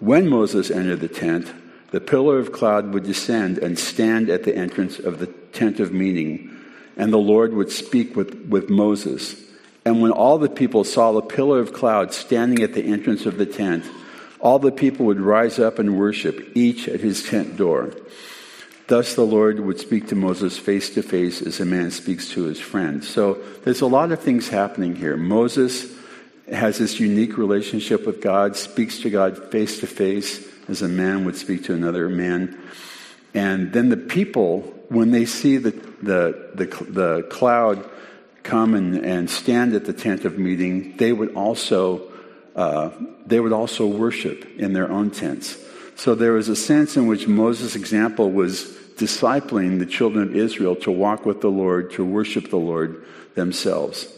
When 0.00 0.28
Moses 0.28 0.70
entered 0.70 1.00
the 1.00 1.08
tent, 1.08 1.52
the 1.92 2.00
pillar 2.00 2.38
of 2.38 2.52
cloud 2.52 2.92
would 2.92 3.04
descend 3.04 3.58
and 3.58 3.78
stand 3.78 4.28
at 4.30 4.42
the 4.42 4.56
entrance 4.56 4.98
of 4.98 5.20
the 5.20 5.28
tent 5.28 5.78
of 5.80 5.92
meeting, 5.92 6.50
and 6.96 7.12
the 7.12 7.18
Lord 7.18 7.54
would 7.54 7.70
speak 7.70 8.16
with, 8.16 8.48
with 8.48 8.68
Moses. 8.68 9.47
And 9.88 10.02
when 10.02 10.10
all 10.10 10.36
the 10.36 10.50
people 10.50 10.84
saw 10.84 11.12
the 11.12 11.22
pillar 11.22 11.60
of 11.60 11.72
cloud 11.72 12.12
standing 12.12 12.62
at 12.62 12.74
the 12.74 12.84
entrance 12.84 13.24
of 13.24 13.38
the 13.38 13.46
tent, 13.46 13.86
all 14.38 14.58
the 14.58 14.70
people 14.70 15.06
would 15.06 15.18
rise 15.18 15.58
up 15.58 15.78
and 15.78 15.98
worship, 15.98 16.54
each 16.54 16.88
at 16.88 17.00
his 17.00 17.26
tent 17.26 17.56
door. 17.56 17.94
Thus 18.88 19.14
the 19.14 19.24
Lord 19.24 19.60
would 19.60 19.80
speak 19.80 20.08
to 20.08 20.14
Moses 20.14 20.58
face 20.58 20.90
to 20.90 21.02
face 21.02 21.40
as 21.40 21.58
a 21.60 21.64
man 21.64 21.90
speaks 21.90 22.28
to 22.32 22.42
his 22.42 22.60
friend. 22.60 23.02
So 23.02 23.38
there's 23.64 23.80
a 23.80 23.86
lot 23.86 24.12
of 24.12 24.20
things 24.20 24.50
happening 24.50 24.94
here. 24.94 25.16
Moses 25.16 25.90
has 26.52 26.76
this 26.76 27.00
unique 27.00 27.38
relationship 27.38 28.06
with 28.06 28.20
God, 28.20 28.56
speaks 28.56 29.00
to 29.00 29.08
God 29.08 29.50
face 29.50 29.80
to 29.80 29.86
face 29.86 30.46
as 30.68 30.82
a 30.82 30.88
man 30.88 31.24
would 31.24 31.36
speak 31.36 31.64
to 31.64 31.72
another 31.72 32.10
man. 32.10 32.58
And 33.32 33.72
then 33.72 33.88
the 33.88 33.96
people, 33.96 34.60
when 34.90 35.12
they 35.12 35.24
see 35.24 35.56
the, 35.56 35.70
the, 36.02 36.50
the, 36.52 36.66
the 36.90 37.22
cloud 37.30 37.88
come 38.48 38.74
and, 38.74 38.96
and 39.04 39.28
stand 39.28 39.74
at 39.74 39.84
the 39.84 39.92
tent 39.92 40.24
of 40.24 40.38
meeting, 40.38 40.96
they 40.96 41.12
would 41.12 41.34
also 41.34 42.08
uh, 42.56 42.90
they 43.24 43.38
would 43.38 43.52
also 43.52 43.86
worship 43.86 44.44
in 44.58 44.72
their 44.72 44.90
own 44.90 45.10
tents. 45.12 45.56
So 45.94 46.16
there 46.16 46.32
was 46.32 46.48
a 46.48 46.56
sense 46.56 46.96
in 46.96 47.06
which 47.06 47.28
Moses' 47.28 47.76
example 47.76 48.32
was 48.32 48.64
discipling 48.96 49.78
the 49.78 49.86
children 49.86 50.28
of 50.28 50.34
Israel 50.34 50.74
to 50.76 50.90
walk 50.90 51.24
with 51.24 51.40
the 51.40 51.50
Lord, 51.50 51.92
to 51.92 52.04
worship 52.04 52.50
the 52.50 52.56
Lord 52.56 53.04
themselves. 53.36 54.08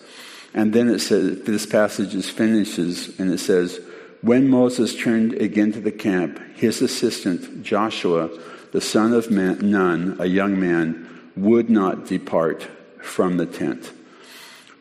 And 0.54 0.72
then 0.72 0.88
it 0.88 1.00
says, 1.00 1.42
this 1.42 1.66
passage 1.66 2.14
is 2.14 2.30
finishes, 2.30 3.18
and 3.20 3.30
it 3.30 3.38
says, 3.38 3.78
When 4.22 4.48
Moses 4.48 4.96
turned 4.96 5.34
again 5.34 5.72
to 5.72 5.80
the 5.80 5.92
camp, 5.92 6.40
his 6.54 6.80
assistant, 6.80 7.62
Joshua, 7.62 8.30
the 8.72 8.80
son 8.80 9.12
of 9.12 9.30
Nun, 9.30 10.16
a 10.18 10.26
young 10.26 10.58
man, 10.58 11.06
would 11.36 11.68
not 11.68 12.06
depart 12.06 12.66
from 13.02 13.36
the 13.36 13.46
tent. 13.46 13.92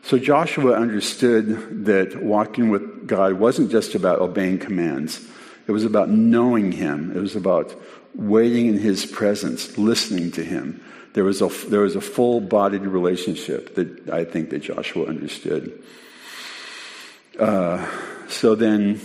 So 0.02 0.18
Joshua 0.18 0.74
understood 0.74 1.84
that 1.84 2.22
walking 2.22 2.70
with 2.70 3.06
God 3.06 3.34
wasn't 3.34 3.70
just 3.70 3.94
about 3.94 4.20
obeying 4.20 4.58
commands. 4.58 5.26
It 5.66 5.72
was 5.72 5.84
about 5.84 6.08
knowing 6.08 6.72
Him. 6.72 7.12
It 7.14 7.20
was 7.20 7.36
about 7.36 7.74
waiting 8.14 8.66
in 8.66 8.78
His 8.78 9.06
presence, 9.06 9.76
listening 9.78 10.32
to 10.32 10.44
Him. 10.44 10.82
There 11.12 11.24
was 11.24 11.42
a, 11.42 11.48
there 11.68 11.80
was 11.80 11.96
a 11.96 12.00
full 12.00 12.40
bodied 12.40 12.82
relationship 12.82 13.74
that 13.74 14.10
I 14.10 14.24
think 14.24 14.50
that 14.50 14.60
Joshua 14.60 15.06
understood. 15.06 15.82
Uh, 17.38 17.86
so 18.28 18.54
then, 18.54 19.00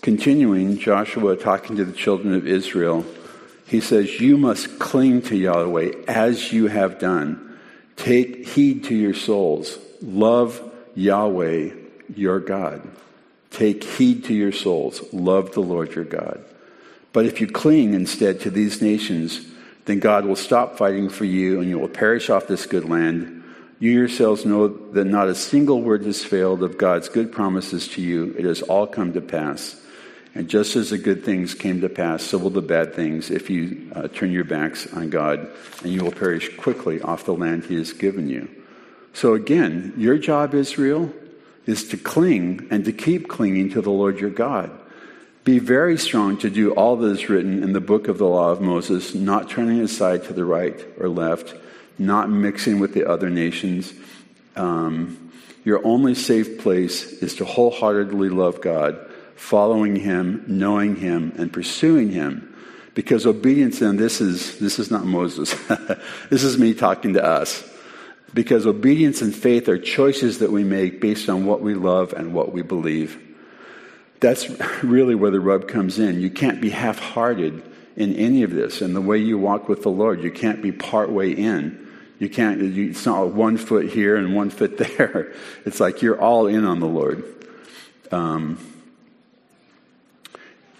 continuing, 0.00 0.78
Joshua 0.78 1.36
talking 1.36 1.76
to 1.76 1.84
the 1.84 1.92
children 1.92 2.34
of 2.34 2.46
Israel, 2.46 3.04
he 3.66 3.80
says, 3.80 4.20
You 4.20 4.36
must 4.36 4.78
cling 4.78 5.22
to 5.22 5.36
Yahweh 5.36 6.04
as 6.06 6.52
you 6.52 6.66
have 6.68 6.98
done. 6.98 7.51
Take 8.02 8.48
heed 8.48 8.82
to 8.86 8.96
your 8.96 9.14
souls. 9.14 9.78
Love 10.02 10.60
Yahweh, 10.96 11.70
your 12.16 12.40
God. 12.40 12.82
Take 13.52 13.84
heed 13.84 14.24
to 14.24 14.34
your 14.34 14.50
souls. 14.50 15.00
Love 15.12 15.52
the 15.52 15.60
Lord 15.60 15.94
your 15.94 16.04
God. 16.04 16.44
But 17.12 17.26
if 17.26 17.40
you 17.40 17.46
cling 17.46 17.94
instead 17.94 18.40
to 18.40 18.50
these 18.50 18.82
nations, 18.82 19.46
then 19.84 20.00
God 20.00 20.24
will 20.24 20.34
stop 20.34 20.76
fighting 20.78 21.10
for 21.10 21.24
you 21.24 21.60
and 21.60 21.70
you 21.70 21.78
will 21.78 21.86
perish 21.86 22.28
off 22.28 22.48
this 22.48 22.66
good 22.66 22.88
land. 22.88 23.44
You 23.78 23.92
yourselves 23.92 24.44
know 24.44 24.66
that 24.66 25.04
not 25.04 25.28
a 25.28 25.34
single 25.36 25.80
word 25.80 26.04
has 26.04 26.24
failed 26.24 26.64
of 26.64 26.78
God's 26.78 27.08
good 27.08 27.30
promises 27.30 27.86
to 27.90 28.02
you. 28.02 28.34
It 28.36 28.44
has 28.44 28.62
all 28.62 28.88
come 28.88 29.12
to 29.12 29.20
pass. 29.20 29.80
And 30.34 30.48
just 30.48 30.76
as 30.76 30.90
the 30.90 30.98
good 30.98 31.24
things 31.24 31.54
came 31.54 31.82
to 31.82 31.88
pass, 31.88 32.22
so 32.22 32.38
will 32.38 32.50
the 32.50 32.62
bad 32.62 32.94
things 32.94 33.30
if 33.30 33.50
you 33.50 33.90
uh, 33.94 34.08
turn 34.08 34.32
your 34.32 34.44
backs 34.44 34.90
on 34.92 35.10
God, 35.10 35.50
and 35.82 35.92
you 35.92 36.02
will 36.02 36.12
perish 36.12 36.56
quickly 36.56 37.02
off 37.02 37.24
the 37.24 37.34
land 37.34 37.66
He 37.66 37.76
has 37.76 37.92
given 37.92 38.28
you. 38.28 38.48
So 39.12 39.34
again, 39.34 39.92
your 39.98 40.16
job, 40.16 40.54
Israel, 40.54 41.12
is 41.66 41.88
to 41.88 41.96
cling 41.96 42.66
and 42.70 42.84
to 42.86 42.92
keep 42.92 43.28
clinging 43.28 43.70
to 43.70 43.82
the 43.82 43.90
Lord 43.90 44.20
your 44.20 44.30
God. 44.30 44.70
Be 45.44 45.58
very 45.58 45.98
strong 45.98 46.38
to 46.38 46.50
do 46.50 46.72
all 46.72 46.96
that 46.96 47.08
is 47.08 47.28
written 47.28 47.62
in 47.62 47.72
the 47.72 47.80
book 47.80 48.08
of 48.08 48.16
the 48.16 48.26
law 48.26 48.50
of 48.50 48.60
Moses, 48.60 49.14
not 49.14 49.50
turning 49.50 49.80
aside 49.80 50.24
to 50.24 50.32
the 50.32 50.44
right 50.44 50.80
or 50.98 51.08
left, 51.08 51.54
not 51.98 52.30
mixing 52.30 52.78
with 52.78 52.94
the 52.94 53.08
other 53.08 53.28
nations. 53.28 53.92
Um, 54.56 55.32
your 55.64 55.84
only 55.84 56.14
safe 56.14 56.60
place 56.60 57.04
is 57.04 57.34
to 57.36 57.44
wholeheartedly 57.44 58.28
love 58.28 58.60
God, 58.60 58.98
following 59.36 59.96
Him, 59.96 60.44
knowing 60.46 60.96
Him, 60.96 61.32
and 61.36 61.52
pursuing 61.52 62.10
Him. 62.10 62.48
Because 62.94 63.26
obedience, 63.26 63.80
and 63.80 63.98
this 63.98 64.20
is 64.20 64.58
this 64.58 64.78
is 64.78 64.90
not 64.90 65.04
Moses. 65.04 65.54
this 66.30 66.44
is 66.44 66.58
me 66.58 66.74
talking 66.74 67.14
to 67.14 67.24
us. 67.24 67.68
Because 68.34 68.66
obedience 68.66 69.20
and 69.22 69.34
faith 69.34 69.68
are 69.68 69.78
choices 69.78 70.38
that 70.38 70.50
we 70.50 70.64
make 70.64 71.00
based 71.00 71.28
on 71.28 71.44
what 71.44 71.60
we 71.60 71.74
love 71.74 72.12
and 72.12 72.32
what 72.32 72.52
we 72.52 72.62
believe 72.62 73.18
that's 74.22 74.48
really 74.82 75.14
where 75.14 75.30
the 75.30 75.40
rub 75.40 75.68
comes 75.68 75.98
in. 75.98 76.22
You 76.22 76.30
can't 76.30 76.62
be 76.62 76.70
half 76.70 76.98
hearted 76.98 77.62
in 77.96 78.14
any 78.14 78.42
of 78.42 78.52
this. 78.52 78.80
And 78.80 78.96
the 78.96 79.02
way 79.02 79.18
you 79.18 79.36
walk 79.36 79.68
with 79.68 79.82
the 79.82 79.90
Lord, 79.90 80.22
you 80.22 80.30
can't 80.30 80.62
be 80.62 80.72
part 80.72 81.10
way 81.10 81.32
in. 81.32 81.78
You 82.18 82.30
can't, 82.30 82.62
you, 82.62 82.90
it's 82.90 83.04
not 83.04 83.34
one 83.34 83.58
foot 83.58 83.90
here 83.90 84.16
and 84.16 84.34
one 84.34 84.48
foot 84.48 84.78
there. 84.96 85.34
It's 85.66 85.80
like 85.80 86.00
you're 86.00 86.18
all 86.18 86.46
in 86.46 86.64
on 86.64 86.80
the 86.80 86.86
Lord. 86.86 87.24
Um, 88.10 88.58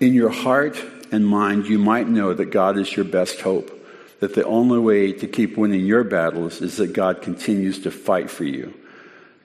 in 0.02 0.14
your 0.14 0.30
heart 0.30 0.82
and 1.12 1.24
mind, 1.24 1.66
you 1.66 1.78
might 1.78 2.08
know 2.08 2.34
that 2.34 2.46
God 2.46 2.76
is 2.76 2.94
your 2.94 3.04
best 3.04 3.40
hope, 3.40 3.70
that 4.18 4.34
the 4.34 4.44
only 4.44 4.80
way 4.80 5.12
to 5.12 5.28
keep 5.28 5.56
winning 5.56 5.86
your 5.86 6.02
battles 6.02 6.60
is 6.60 6.76
that 6.78 6.92
God 6.92 7.22
continues 7.22 7.78
to 7.80 7.90
fight 7.90 8.28
for 8.28 8.44
you. 8.44 8.74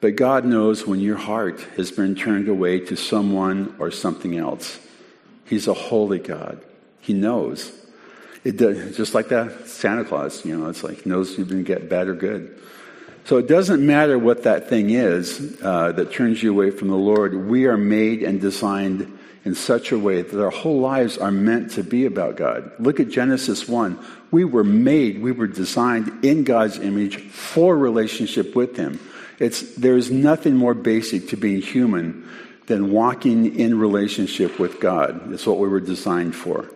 But 0.01 0.15
God 0.15 0.45
knows 0.45 0.85
when 0.85 0.99
your 0.99 1.17
heart 1.17 1.61
has 1.75 1.91
been 1.91 2.15
turned 2.15 2.47
away 2.47 2.79
to 2.81 2.95
someone 2.95 3.75
or 3.79 3.91
something 3.91 4.37
else. 4.37 4.79
He's 5.45 5.67
a 5.67 5.73
holy 5.73 6.19
God. 6.19 6.59
He 7.01 7.13
knows. 7.13 7.71
It 8.43 8.57
does, 8.57 8.97
just 8.97 9.13
like 9.13 9.29
that 9.29 9.67
Santa 9.67 10.05
Claus, 10.05 10.43
you 10.45 10.57
know, 10.57 10.69
it's 10.69 10.83
like 10.83 11.05
knows 11.05 11.37
you've 11.37 11.49
been 11.49 11.63
get 11.63 11.89
bad 11.89 12.07
or 12.07 12.15
good. 12.15 12.59
So 13.25 13.37
it 13.37 13.47
doesn't 13.47 13.85
matter 13.85 14.17
what 14.17 14.43
that 14.43 14.69
thing 14.69 14.89
is 14.89 15.57
uh, 15.61 15.91
that 15.91 16.13
turns 16.13 16.41
you 16.41 16.51
away 16.51 16.71
from 16.71 16.87
the 16.87 16.95
Lord. 16.95 17.35
We 17.35 17.65
are 17.65 17.77
made 17.77 18.23
and 18.23 18.39
designed 18.39 19.16
in 19.47 19.55
such 19.55 19.93
a 19.93 19.97
way 19.97 20.21
that 20.21 20.43
our 20.43 20.49
whole 20.49 20.81
lives 20.81 21.17
are 21.17 21.31
meant 21.31 21.71
to 21.71 21.83
be 21.83 22.05
about 22.05 22.35
God. 22.35 22.69
Look 22.79 22.99
at 22.99 23.07
Genesis 23.07 23.65
1. 23.65 23.97
We 24.29 24.43
were 24.43 24.65
made, 24.65 25.21
we 25.21 25.31
were 25.31 25.47
designed 25.47 26.25
in 26.25 26.43
God's 26.43 26.77
image 26.77 27.17
for 27.29 27.77
relationship 27.77 28.57
with 28.57 28.75
Him. 28.75 28.99
It's, 29.39 29.75
there's 29.75 30.11
nothing 30.11 30.57
more 30.57 30.73
basic 30.73 31.29
to 31.29 31.37
being 31.37 31.61
human 31.61 32.27
than 32.65 32.91
walking 32.91 33.57
in 33.57 33.79
relationship 33.79 34.59
with 34.59 34.81
God. 34.81 35.31
That's 35.31 35.47
what 35.47 35.59
we 35.59 35.69
were 35.69 35.79
designed 35.79 36.35
for. 36.35 36.69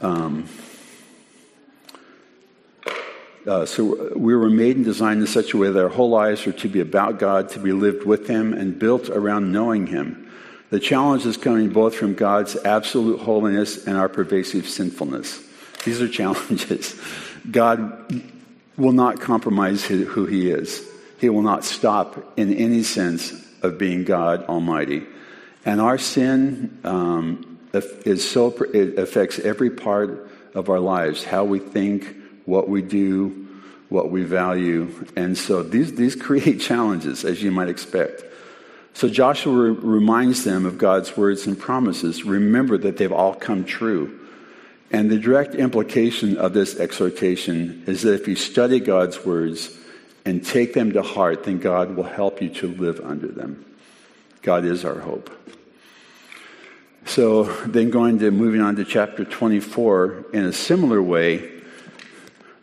Um, 0.00 0.48
uh, 3.44 3.66
so 3.66 4.16
we 4.16 4.36
were 4.36 4.50
made 4.50 4.76
and 4.76 4.84
designed 4.84 5.20
in 5.20 5.26
such 5.26 5.52
a 5.52 5.56
way 5.56 5.68
that 5.68 5.82
our 5.82 5.88
whole 5.88 6.10
lives 6.10 6.46
are 6.46 6.52
to 6.52 6.68
be 6.68 6.78
about 6.78 7.18
God, 7.18 7.48
to 7.50 7.58
be 7.58 7.72
lived 7.72 8.06
with 8.06 8.28
Him, 8.28 8.52
and 8.52 8.78
built 8.78 9.08
around 9.08 9.50
knowing 9.50 9.88
Him. 9.88 10.30
The 10.70 10.80
challenge 10.80 11.26
is 11.26 11.36
coming 11.36 11.70
both 11.70 11.94
from 11.94 12.14
God's 12.14 12.56
absolute 12.56 13.20
holiness 13.20 13.86
and 13.86 13.96
our 13.96 14.08
pervasive 14.08 14.68
sinfulness. 14.68 15.42
These 15.84 16.00
are 16.00 16.08
challenges. 16.20 17.00
God 17.50 18.22
will 18.76 18.92
not 18.92 19.20
compromise 19.20 19.84
who 19.84 20.26
He 20.26 20.50
is. 20.50 20.86
He 21.18 21.28
will 21.28 21.42
not 21.42 21.64
stop 21.64 22.38
in 22.38 22.52
any 22.54 22.82
sense 22.82 23.32
of 23.62 23.78
being 23.78 24.04
God 24.04 24.44
Almighty. 24.44 25.04
And 25.64 25.80
our 25.80 25.96
sin 25.96 26.78
um, 26.84 27.58
is 27.72 28.28
so, 28.28 28.48
it 28.74 28.98
affects 28.98 29.38
every 29.38 29.70
part 29.70 30.30
of 30.54 30.68
our 30.68 30.80
lives 30.80 31.24
how 31.24 31.44
we 31.44 31.58
think, 31.58 32.14
what 32.44 32.68
we 32.68 32.82
do, 32.82 33.48
what 33.88 34.10
we 34.10 34.24
value. 34.24 35.06
And 35.16 35.36
so 35.36 35.62
these, 35.62 35.94
these 35.94 36.14
create 36.14 36.60
challenges, 36.60 37.24
as 37.24 37.42
you 37.42 37.50
might 37.50 37.68
expect. 37.68 38.22
So 38.94 39.08
Joshua 39.08 39.72
reminds 39.72 40.44
them 40.44 40.66
of 40.66 40.78
God's 40.78 41.16
words 41.16 41.46
and 41.46 41.58
promises. 41.58 42.24
Remember 42.24 42.78
that 42.78 42.96
they've 42.96 43.12
all 43.12 43.34
come 43.34 43.64
true. 43.64 44.20
And 44.90 45.10
the 45.10 45.18
direct 45.18 45.54
implication 45.54 46.36
of 46.36 46.52
this 46.54 46.78
exhortation 46.78 47.84
is 47.86 48.02
that 48.02 48.14
if 48.14 48.28
you 48.28 48.36
study 48.36 48.80
God's 48.80 49.24
words, 49.24 49.76
and 50.24 50.44
take 50.44 50.72
them 50.72 50.92
to 50.92 51.02
heart, 51.02 51.44
then 51.44 51.58
God 51.58 51.96
will 51.96 52.04
help 52.04 52.40
you 52.40 52.48
to 52.48 52.68
live 52.68 53.00
under 53.00 53.28
them. 53.28 53.64
God 54.42 54.64
is 54.64 54.84
our 54.84 54.98
hope. 54.98 55.30
So 57.06 57.44
then 57.66 57.90
going 57.90 58.18
to 58.20 58.30
moving 58.30 58.62
on 58.62 58.76
to 58.76 58.84
chapter 58.84 59.24
24, 59.24 60.26
in 60.32 60.44
a 60.44 60.52
similar 60.52 61.02
way, 61.02 61.50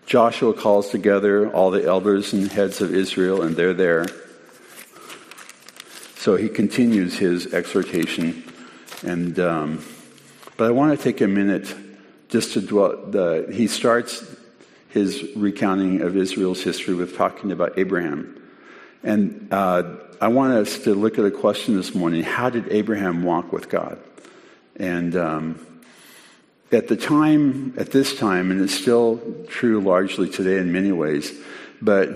Joshua 0.08 0.54
calls 0.54 0.90
together 0.90 1.52
all 1.52 1.70
the 1.70 1.86
elders 1.86 2.34
and 2.34 2.52
heads 2.52 2.82
of 2.82 2.94
Israel, 2.94 3.44
and 3.44 3.56
they're 3.56 3.74
there. 3.74 4.08
So 6.22 6.36
he 6.36 6.50
continues 6.50 7.18
his 7.18 7.52
exhortation, 7.52 8.44
and 9.04 9.40
um, 9.40 9.84
but 10.56 10.68
I 10.68 10.70
want 10.70 10.96
to 10.96 11.04
take 11.04 11.20
a 11.20 11.28
minute 11.28 11.74
just 12.30 12.54
to 12.54 12.62
dwell. 12.62 13.08
The, 13.08 13.50
he 13.52 13.66
starts 13.66 14.24
his 14.90 15.28
recounting 15.36 16.02
of 16.02 16.16
Israel's 16.16 16.62
history 16.62 16.94
with 16.94 17.18
talking 17.18 17.52
about 17.52 17.80
Abraham. 17.80 18.40
And 19.02 19.48
uh, 19.50 19.96
I 20.22 20.28
want 20.28 20.54
us 20.54 20.84
to 20.84 20.94
look 20.94 21.18
at 21.18 21.26
a 21.26 21.32
question 21.32 21.76
this 21.76 21.96
morning 21.96 22.22
how 22.22 22.52
did 22.52 22.72
Abraham 22.72 23.24
walk 23.24 23.52
with 23.52 23.68
God? 23.68 23.98
And 24.76 25.16
um, 25.16 25.66
at 26.72 26.88
the 26.88 26.98
time, 26.98 27.74
at 27.80 27.90
this 27.90 28.16
time, 28.16 28.52
and 28.52 28.62
it's 28.62 28.76
still 28.76 29.20
true 29.48 29.82
largely 29.82 30.30
today 30.30 30.60
in 30.60 30.72
many 30.72 30.92
ways, 30.92 31.34
but 31.82 32.16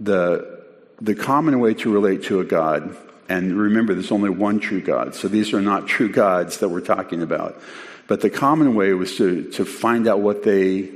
the, 0.00 0.64
the 1.02 1.14
common 1.14 1.60
way 1.60 1.74
to 1.74 1.92
relate 1.92 2.22
to 2.22 2.40
a 2.40 2.44
God, 2.44 2.96
and 3.28 3.56
remember 3.58 3.94
there's 3.94 4.12
only 4.12 4.30
one 4.30 4.60
true 4.60 4.80
God, 4.80 5.14
so 5.14 5.28
these 5.28 5.52
are 5.52 5.62
not 5.62 5.86
true 5.88 6.08
gods 6.08 6.58
that 6.58 6.68
we're 6.68 6.80
talking 6.80 7.22
about. 7.22 7.60
But 8.06 8.20
the 8.20 8.30
common 8.30 8.74
way 8.74 8.92
was 8.92 9.16
to, 9.16 9.50
to 9.52 9.64
find 9.64 10.06
out 10.06 10.20
what 10.20 10.42
they 10.42 10.90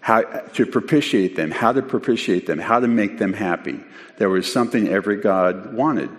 how 0.00 0.22
to 0.22 0.64
propitiate 0.64 1.34
them, 1.34 1.50
how 1.50 1.72
to 1.72 1.82
propitiate 1.82 2.46
them, 2.46 2.60
how 2.60 2.78
to 2.78 2.86
make 2.86 3.18
them 3.18 3.32
happy. 3.32 3.80
There 4.18 4.28
was 4.28 4.50
something 4.50 4.86
every 4.86 5.16
God 5.16 5.74
wanted. 5.74 6.10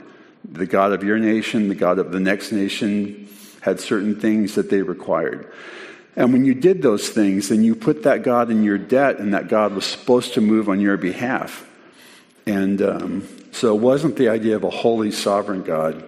The 0.44 0.66
God 0.66 0.92
of 0.92 1.06
your 1.06 1.18
nation, 1.18 1.70
the 1.70 1.76
God 1.76 1.98
of 1.98 2.12
the 2.12 2.20
next 2.20 2.52
nation 2.52 3.30
had 3.62 3.80
certain 3.80 4.20
things 4.20 4.56
that 4.56 4.70
they 4.70 4.82
required. 4.82 5.54
And 6.18 6.34
when 6.34 6.46
you 6.46 6.56
did 6.56 6.82
those 6.82 7.10
things, 7.10 7.50
then 7.50 7.64
you 7.64 7.76
put 7.76 8.04
that 8.04 8.24
God 8.24 8.50
in 8.50 8.64
your 8.64 8.78
debt, 8.78 9.20
and 9.20 9.34
that 9.34 9.48
God 9.50 9.74
was 9.74 9.86
supposed 9.86 10.34
to 10.34 10.42
move 10.42 10.68
on 10.68 10.80
your 10.80 10.98
behalf. 10.98 11.67
And 12.48 12.82
um, 12.82 13.28
so 13.52 13.76
it 13.76 13.82
wasn't 13.82 14.16
the 14.16 14.30
idea 14.30 14.56
of 14.56 14.64
a 14.64 14.70
holy 14.70 15.12
sovereign 15.12 15.64
God, 15.64 16.02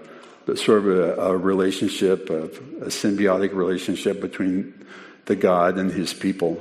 but 0.45 0.57
sort 0.57 0.79
of 0.79 0.87
a, 0.87 1.15
a 1.15 1.37
relationship, 1.37 2.29
of 2.29 2.57
a 2.81 2.85
symbiotic 2.85 3.53
relationship 3.53 4.21
between 4.21 4.73
the 5.25 5.35
God 5.35 5.77
and 5.77 5.91
his 5.91 6.13
people. 6.13 6.57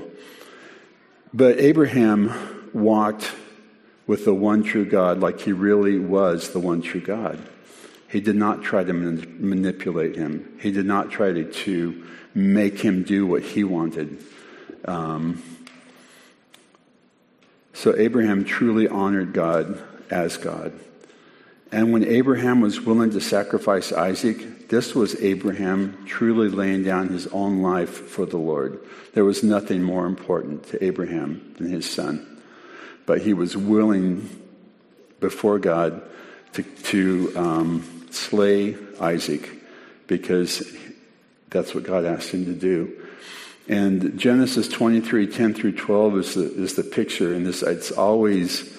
But 1.33 1.61
Abraham 1.61 2.71
walked 2.73 3.31
with 4.09 4.25
the 4.25 4.35
one 4.35 4.65
true 4.65 4.85
God 4.85 5.21
like 5.21 5.41
he 5.41 5.53
really 5.53 5.99
was 6.01 6.51
the 6.51 6.59
one 6.59 6.83
true 6.83 7.01
God. 7.01 7.39
He 8.09 8.21
did 8.21 8.37
not 8.37 8.63
try 8.63 8.83
to 8.83 8.93
man- 8.93 9.37
manipulate 9.39 10.17
him. 10.17 10.59
He 10.61 10.73
did 10.73 10.87
not 10.87 11.13
try 11.13 11.33
to, 11.33 11.45
to 11.45 12.05
make 12.35 12.81
him 12.81 13.05
do 13.05 13.27
what 13.27 13.43
he 13.43 13.63
wanted. 13.63 14.25
Um, 14.87 15.41
so 17.79 17.95
Abraham 17.97 18.45
truly 18.45 18.89
honored 18.89 19.33
God 19.33 19.81
as 20.11 20.37
God. 20.37 20.73
And 21.71 21.93
when 21.93 22.03
Abraham 22.03 22.61
was 22.61 22.81
willing 22.81 23.11
to 23.11 23.21
sacrifice 23.21 23.93
Isaac, 23.93 24.69
this 24.69 24.97
was 24.97 25.15
Abraham 25.23 26.05
truly 26.05 26.49
laying 26.49 26.83
down 26.83 27.09
his 27.09 27.29
own 27.29 27.63
life 27.63 28.09
for 28.09 28.27
the 28.27 28.37
Lord. 28.37 28.81
There 29.15 29.25
was 29.25 29.45
nothing 29.45 29.85
more 29.85 30.07
important 30.07 30.65
to 30.71 30.85
Abraham 30.85 31.55
than 31.57 31.71
his 31.71 31.89
son. 31.89 32.43
But 33.07 33.21
he 33.21 33.33
was 33.33 33.57
willing 33.57 34.29
before 35.21 35.61
God 35.61 36.03
to, 36.55 36.65
to 36.65 37.33
um, 37.37 38.07
slay 38.11 38.77
Isaac 39.01 39.49
because 40.09 40.69
that's 41.49 41.77
what 41.77 41.85
God 41.85 42.05
asked 42.05 42.31
him 42.31 42.45
to 42.47 42.55
do. 42.55 43.08
And 43.69 44.19
Genesis 44.19 44.67
23, 44.67 45.27
10 45.27 45.55
through 45.55 45.73
12 45.73 46.17
is 46.17 46.35
the, 46.35 46.63
is 46.63 46.75
the 46.75 46.83
picture. 46.83 47.35
And 47.35 47.47
this, 47.47 47.63
it's 47.63 47.91
always, 47.93 48.75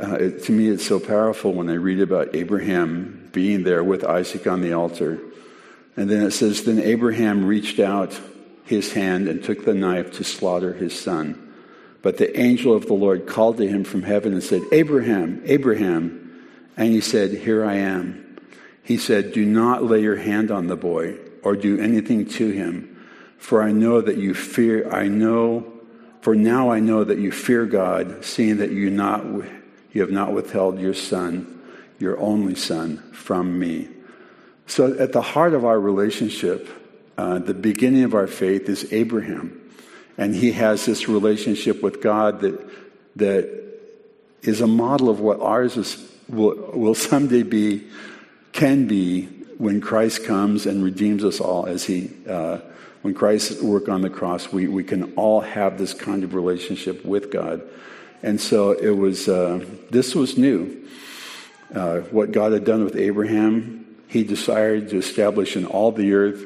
uh, 0.00 0.14
it, 0.16 0.44
to 0.44 0.52
me, 0.52 0.68
it's 0.68 0.86
so 0.86 1.00
powerful 1.00 1.54
when 1.54 1.70
I 1.70 1.74
read 1.74 2.00
about 2.00 2.34
Abraham 2.34 3.30
being 3.32 3.62
there 3.64 3.82
with 3.82 4.04
Isaac 4.04 4.46
on 4.46 4.60
the 4.60 4.74
altar. 4.74 5.18
And 5.96 6.10
then 6.10 6.22
it 6.22 6.32
says, 6.32 6.64
Then 6.64 6.80
Abraham 6.80 7.46
reached 7.46 7.80
out 7.80 8.20
his 8.64 8.92
hand 8.92 9.26
and 9.26 9.42
took 9.42 9.64
the 9.64 9.74
knife 9.74 10.12
to 10.12 10.24
slaughter 10.24 10.74
his 10.74 10.98
son. 10.98 11.46
But 12.02 12.18
the 12.18 12.38
angel 12.38 12.74
of 12.74 12.86
the 12.86 12.94
Lord 12.94 13.26
called 13.26 13.58
to 13.58 13.66
him 13.66 13.84
from 13.84 14.02
heaven 14.02 14.32
and 14.32 14.42
said, 14.42 14.62
Abraham, 14.72 15.42
Abraham. 15.44 16.46
And 16.76 16.92
he 16.92 17.00
said, 17.00 17.32
Here 17.32 17.64
I 17.64 17.76
am. 17.76 18.38
He 18.82 18.96
said, 18.96 19.32
Do 19.32 19.44
not 19.44 19.84
lay 19.84 20.02
your 20.02 20.16
hand 20.16 20.50
on 20.50 20.66
the 20.66 20.76
boy 20.76 21.16
or 21.42 21.56
do 21.56 21.78
anything 21.78 22.26
to 22.26 22.50
him, 22.50 22.89
for 23.40 23.62
I 23.62 23.72
know 23.72 24.00
that 24.00 24.18
you 24.18 24.34
fear, 24.34 24.88
I 24.92 25.08
know, 25.08 25.66
for 26.20 26.36
now 26.36 26.70
I 26.70 26.78
know 26.78 27.02
that 27.02 27.18
you 27.18 27.32
fear 27.32 27.64
God, 27.64 28.24
seeing 28.24 28.58
that 28.58 28.70
you, 28.70 28.90
not, 28.90 29.24
you 29.92 30.02
have 30.02 30.10
not 30.10 30.32
withheld 30.32 30.78
your 30.78 30.94
son, 30.94 31.60
your 31.98 32.20
only 32.20 32.54
son, 32.54 32.98
from 33.12 33.58
me. 33.58 33.88
So 34.66 34.96
at 34.98 35.12
the 35.12 35.22
heart 35.22 35.54
of 35.54 35.64
our 35.64 35.80
relationship, 35.80 36.68
uh, 37.16 37.38
the 37.38 37.54
beginning 37.54 38.04
of 38.04 38.14
our 38.14 38.26
faith 38.26 38.68
is 38.68 38.92
Abraham. 38.92 39.58
And 40.18 40.34
he 40.34 40.52
has 40.52 40.84
this 40.84 41.08
relationship 41.08 41.82
with 41.82 42.02
God 42.02 42.40
that, 42.42 42.60
that 43.16 43.78
is 44.42 44.60
a 44.60 44.66
model 44.66 45.08
of 45.08 45.20
what 45.20 45.40
ours 45.40 45.78
is, 45.78 45.96
will, 46.28 46.56
will 46.74 46.94
someday 46.94 47.42
be, 47.42 47.88
can 48.52 48.86
be 48.86 49.24
when 49.56 49.80
Christ 49.80 50.24
comes 50.24 50.66
and 50.66 50.84
redeems 50.84 51.24
us 51.24 51.40
all 51.40 51.66
as 51.66 51.84
he, 51.84 52.10
uh, 52.28 52.58
when 53.02 53.14
Christ 53.14 53.62
work 53.62 53.88
on 53.88 54.02
the 54.02 54.10
cross, 54.10 54.52
we, 54.52 54.68
we 54.68 54.84
can 54.84 55.14
all 55.14 55.40
have 55.40 55.78
this 55.78 55.94
kind 55.94 56.24
of 56.24 56.34
relationship 56.34 57.04
with 57.04 57.30
God. 57.30 57.62
And 58.22 58.40
so 58.40 58.72
it 58.72 58.90
was, 58.90 59.28
uh, 59.28 59.64
this 59.90 60.14
was 60.14 60.36
new. 60.36 60.88
Uh, 61.74 62.00
what 62.00 62.32
God 62.32 62.52
had 62.52 62.64
done 62.64 62.84
with 62.84 62.96
Abraham, 62.96 63.96
he 64.08 64.24
desired 64.24 64.90
to 64.90 64.98
establish 64.98 65.56
in 65.56 65.64
all 65.64 65.92
the 65.92 66.12
earth 66.12 66.44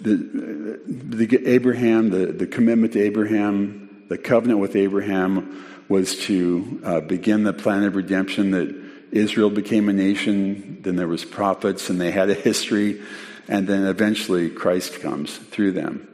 the, 0.00 0.80
the 0.86 1.46
Abraham, 1.48 2.10
the, 2.10 2.26
the 2.26 2.46
commitment 2.46 2.92
to 2.94 3.00
Abraham, 3.00 4.04
the 4.08 4.18
covenant 4.18 4.60
with 4.60 4.76
Abraham 4.76 5.64
was 5.88 6.18
to 6.26 6.80
uh, 6.84 7.00
begin 7.00 7.44
the 7.44 7.52
plan 7.52 7.84
of 7.84 7.96
redemption 7.96 8.52
that 8.52 8.74
Israel 9.10 9.50
became 9.50 9.88
a 9.88 9.92
nation, 9.92 10.82
then 10.82 10.96
there 10.96 11.08
was 11.08 11.24
prophets 11.24 11.88
and 11.88 12.00
they 12.00 12.10
had 12.10 12.28
a 12.30 12.34
history, 12.34 13.00
and 13.48 13.66
then 13.66 13.86
eventually 13.86 14.50
Christ 14.50 15.00
comes 15.00 15.36
through 15.36 15.72
them. 15.72 16.06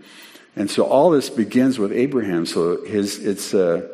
And 0.56 0.70
so 0.70 0.84
all 0.84 1.10
this 1.10 1.30
begins 1.30 1.78
with 1.78 1.92
Abraham. 1.92 2.46
So 2.46 2.84
his, 2.84 3.18
it's, 3.18 3.52
uh, 3.52 3.88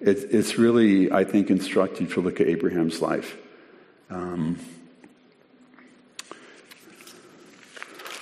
it, 0.00 0.18
it's 0.30 0.58
really, 0.58 1.12
I 1.12 1.24
think, 1.24 1.50
instructive 1.50 2.12
to 2.14 2.20
look 2.20 2.40
at 2.40 2.48
Abraham's 2.48 3.00
life. 3.00 3.36
Um, 4.10 4.58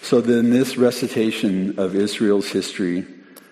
So 0.08 0.22
then, 0.22 0.48
this 0.48 0.78
recitation 0.78 1.78
of 1.78 1.94
Israel's 1.94 2.48
history 2.48 3.04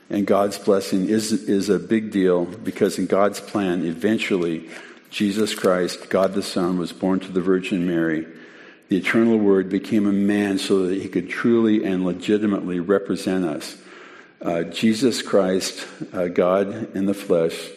and 0.09 0.27
God's 0.27 0.57
blessing 0.59 1.07
is, 1.07 1.31
is 1.31 1.69
a 1.69 1.79
big 1.79 2.11
deal 2.11 2.47
because 2.47 2.99
in 2.99 3.05
God's 3.05 3.41
plan, 3.41 3.85
eventually, 3.85 4.67
Jesus 5.11 5.55
Christ, 5.55 6.09
God 6.09 6.33
the 6.33 6.43
Son, 6.43 6.79
was 6.79 6.95
born 6.95 7.21
to 7.21 7.31
the 7.31 7.43
Virgin 7.43 7.87
Mary. 7.87 8.27
The 8.89 8.97
eternal 8.97 9.39
Word 9.39 9.69
became 9.69 10.07
a 10.07 10.13
man 10.13 10.59
so 10.59 10.87
that 10.87 11.01
he 11.01 11.09
could 11.09 11.29
truly 11.29 11.85
and 11.85 12.05
legitimately 12.05 12.81
represent 12.81 13.45
us. 13.45 13.77
Uh, 14.41 14.63
Jesus 14.65 15.23
Christ, 15.23 15.87
uh, 16.13 16.29
God 16.29 16.95
in 16.95 17.07
the 17.07 17.15
flesh, 17.15 17.71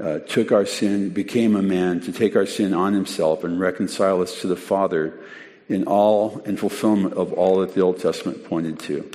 uh, 0.00 0.18
took 0.20 0.52
our 0.52 0.66
sin, 0.66 1.10
became 1.10 1.56
a 1.56 1.62
man 1.62 2.00
to 2.02 2.12
take 2.12 2.36
our 2.36 2.46
sin 2.46 2.74
on 2.74 2.92
himself 2.92 3.44
and 3.44 3.58
reconcile 3.58 4.20
us 4.20 4.40
to 4.42 4.46
the 4.46 4.56
Father 4.56 5.18
in 5.68 5.84
all 5.84 6.40
and 6.44 6.58
fulfillment 6.58 7.14
of 7.14 7.32
all 7.32 7.60
that 7.60 7.74
the 7.74 7.80
Old 7.80 7.98
Testament 7.98 8.44
pointed 8.44 8.78
to. 8.80 9.10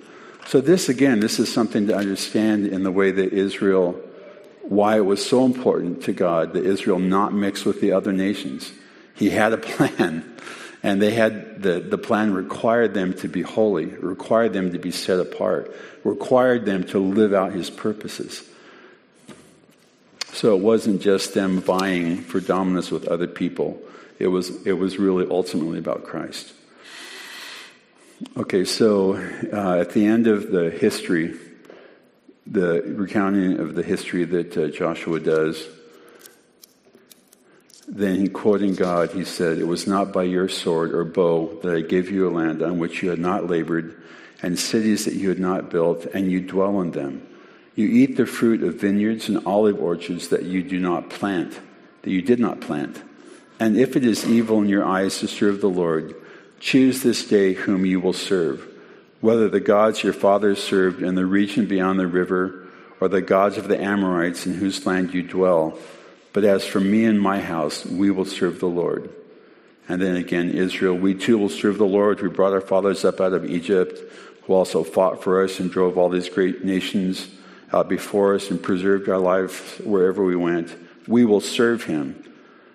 So 0.48 0.60
this 0.60 0.90
again, 0.90 1.20
this 1.20 1.40
is 1.40 1.54
something 1.54 1.88
to 1.88 1.96
understand 1.96 2.68
in 2.68 2.84
the 2.84 2.92
way 2.92 3.12
that 3.12 3.32
Israel, 3.32 3.94
why 4.64 4.98
it 4.98 5.06
was 5.06 5.24
so 5.24 5.46
important 5.46 6.04
to 6.04 6.14
God 6.14 6.54
that 6.54 6.66
Israel 6.66 7.00
not 7.00 7.34
mix 7.34 7.64
with 7.64 7.80
the 7.80 7.92
other 7.92 8.12
nations. 8.12 8.72
He 9.16 9.30
had 9.30 9.54
a 9.54 9.58
plan, 9.60 10.36
and 10.84 11.02
they 11.02 11.12
had 11.12 11.62
the, 11.62 11.80
the 11.80 11.98
plan 11.98 12.34
required 12.34 12.94
them 12.94 13.14
to 13.16 13.28
be 13.28 13.42
holy, 13.42 13.86
required 13.86 14.54
them 14.54 14.72
to 14.72 14.80
be 14.80 14.92
set 14.92 15.20
apart, 15.20 15.76
required 16.04 16.66
them 16.66 16.84
to 16.86 17.00
live 17.00 17.34
out 17.34 17.54
his 17.54 17.70
purposes. 17.70 18.44
So 20.34 20.56
it 20.56 20.62
wasn't 20.62 21.02
just 21.02 21.34
them 21.34 21.60
vying 21.60 22.18
for 22.18 22.40
dominance 22.40 22.90
with 22.90 23.08
other 23.08 23.28
people. 23.28 23.82
It 24.18 24.28
was, 24.28 24.66
it 24.66 24.74
was 24.74 24.98
really 24.98 25.28
ultimately 25.30 25.78
about 25.78 26.04
Christ. 26.04 26.54
Okay, 28.38 28.66
so 28.66 29.16
uh, 29.52 29.80
at 29.80 29.92
the 29.92 30.06
end 30.06 30.28
of 30.28 30.52
the 30.52 30.70
history, 30.70 31.36
the 32.48 32.82
recounting 32.82 33.60
of 33.60 33.76
the 33.76 33.84
history 33.84 34.26
that 34.26 34.58
uh, 34.58 34.68
Joshua 34.70 35.20
does, 35.20 35.68
then 37.94 38.22
he, 38.22 38.30
quoting 38.30 38.74
God, 38.74 39.12
he 39.12 39.26
said, 39.26 39.60
It 39.60 39.68
was 39.68 39.86
not 39.86 40.14
by 40.14 40.24
your 40.24 40.48
sword 40.48 40.94
or 40.94 41.04
bow 41.04 41.60
that 41.62 41.76
I 41.76 41.82
gave 41.82 42.10
you 42.10 42.26
a 42.26 42.32
land 42.32 42.62
on 42.62 42.80
which 42.80 43.04
you 43.04 43.10
had 43.10 43.20
not 43.20 43.50
labored, 43.50 44.02
and 44.42 44.58
cities 44.58 45.04
that 45.04 45.16
you 45.16 45.28
had 45.28 45.40
not 45.40 45.70
built, 45.70 46.06
and 46.06 46.32
you 46.32 46.40
dwell 46.40 46.80
in 46.80 46.92
them. 46.92 47.28
You 47.76 47.88
eat 47.88 48.16
the 48.16 48.26
fruit 48.26 48.64
of 48.64 48.80
vineyards 48.80 49.28
and 49.28 49.46
olive 49.46 49.82
orchards 49.82 50.30
that 50.30 50.44
you 50.44 50.64
do 50.64 50.80
not 50.80 51.10
plant, 51.10 51.60
that 52.04 52.10
you 52.10 52.22
did 52.22 52.40
not 52.40 52.62
plant. 52.62 53.04
And 53.60 53.76
if 53.78 53.98
it 53.98 54.06
is 54.06 54.26
evil 54.26 54.62
in 54.62 54.70
your 54.70 54.86
eyes 54.86 55.20
to 55.20 55.28
serve 55.28 55.60
the 55.60 55.70
Lord, 55.70 56.16
choose 56.62 57.04
this 57.04 57.28
day 57.28 57.54
whom 57.54 57.86
you 57.86 58.00
will 58.00 58.14
serve, 58.14 58.66
whether 59.20 59.50
the 59.50 59.60
gods 59.60 60.02
your 60.02 60.14
fathers 60.14 60.64
served 60.64 61.04
in 61.04 61.16
the 61.16 61.26
region 61.26 61.66
beyond 61.66 62.00
the 62.00 62.08
river, 62.08 62.68
or 63.02 63.10
the 63.10 63.22
gods 63.22 63.58
of 63.58 63.68
the 63.68 63.82
Amorites 63.82 64.46
in 64.46 64.54
whose 64.54 64.86
land 64.86 65.14
you 65.14 65.24
dwell. 65.24 65.78
But 66.34 66.44
as 66.46 66.66
for 66.66 66.80
me 66.80 67.06
and 67.06 67.20
my 67.20 67.42
house, 67.42 67.86
we 67.86 68.12
will 68.12 68.26
serve 68.26 68.60
the 68.60 68.68
Lord. 68.68 69.10
And 69.90 70.02
then 70.02 70.16
again, 70.16 70.52
Israel, 70.52 70.96
we 70.96 71.14
too 71.14 71.38
will 71.38 71.50
serve 71.50 71.78
the 71.78 71.86
Lord 71.86 72.20
who 72.20 72.30
brought 72.30 72.54
our 72.54 72.62
fathers 72.62 73.04
up 73.04 73.20
out 73.20 73.34
of 73.34 73.50
Egypt, 73.50 74.00
who 74.44 74.54
also 74.54 74.84
fought 74.84 75.24
for 75.24 75.44
us 75.44 75.60
and 75.60 75.70
drove 75.70 75.98
all 75.98 76.10
these 76.10 76.30
great 76.30 76.64
nations 76.64 77.28
out 77.74 77.90
before 77.90 78.36
us 78.36 78.50
and 78.50 78.62
preserved 78.62 79.10
our 79.10 79.20
life 79.20 79.82
wherever 79.82 80.24
we 80.24 80.36
went. 80.36 80.76
We 81.08 81.26
will 81.26 81.42
serve 81.42 81.84
him. 81.84 82.24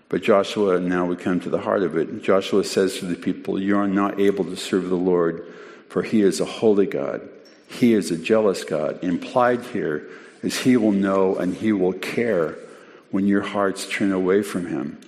But 0.08 0.22
Joshua, 0.22 0.78
now 0.78 1.06
we 1.06 1.16
come 1.16 1.40
to 1.40 1.50
the 1.50 1.58
heart 1.58 1.82
of 1.82 1.96
it. 1.96 2.22
Joshua 2.22 2.64
says 2.64 2.98
to 2.98 3.06
the 3.06 3.16
people, 3.16 3.60
You 3.60 3.78
are 3.78 3.88
not 3.88 4.20
able 4.20 4.44
to 4.44 4.56
serve 4.56 4.88
the 4.88 4.94
Lord, 4.94 5.44
for 5.88 6.02
he 6.02 6.20
is 6.20 6.40
a 6.40 6.44
holy 6.44 6.86
God. 6.86 7.28
He 7.68 7.94
is 7.94 8.10
a 8.10 8.18
jealous 8.18 8.62
God. 8.62 9.02
Implied 9.02 9.62
here 9.64 10.08
is 10.42 10.60
he 10.60 10.76
will 10.76 10.92
know 10.92 11.36
and 11.36 11.54
he 11.54 11.72
will 11.72 11.92
care 11.92 12.56
when 13.10 13.26
your 13.26 13.42
hearts 13.42 13.88
turn 13.88 14.12
away 14.12 14.42
from 14.42 14.66
him. 14.66 15.00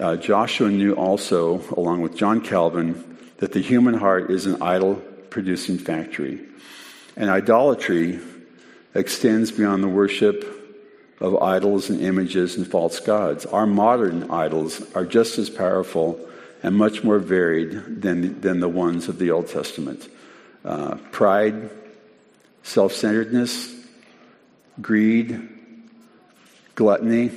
Uh, 0.00 0.16
Joshua 0.16 0.70
knew 0.70 0.94
also, 0.94 1.62
along 1.76 2.02
with 2.02 2.16
John 2.16 2.40
Calvin, 2.40 3.18
that 3.38 3.52
the 3.52 3.60
human 3.60 3.94
heart 3.94 4.30
is 4.30 4.46
an 4.46 4.62
idol 4.62 4.96
producing 5.30 5.78
factory. 5.78 6.40
And 7.16 7.30
idolatry 7.30 8.20
extends 8.94 9.50
beyond 9.50 9.82
the 9.82 9.88
worship 9.88 10.44
of 11.20 11.36
idols 11.42 11.90
and 11.90 12.00
images 12.00 12.56
and 12.56 12.66
false 12.66 13.00
gods. 13.00 13.44
Our 13.46 13.66
modern 13.66 14.30
idols 14.30 14.82
are 14.94 15.04
just 15.04 15.38
as 15.38 15.50
powerful 15.50 16.20
and 16.62 16.76
much 16.76 17.04
more 17.04 17.18
varied 17.18 18.02
than, 18.02 18.40
than 18.40 18.60
the 18.60 18.68
ones 18.68 19.08
of 19.08 19.18
the 19.18 19.30
Old 19.30 19.48
Testament. 19.48 20.08
Uh, 20.64 20.96
pride, 21.12 21.70
self 22.62 22.92
centeredness, 22.92 23.74
greed, 24.80 25.57
gluttony, 26.78 27.28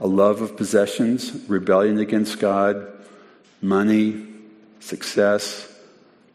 a 0.00 0.06
love 0.06 0.42
of 0.42 0.54
possessions, 0.54 1.34
rebellion 1.48 1.98
against 1.98 2.38
God, 2.38 2.86
money, 3.62 4.26
success, 4.80 5.66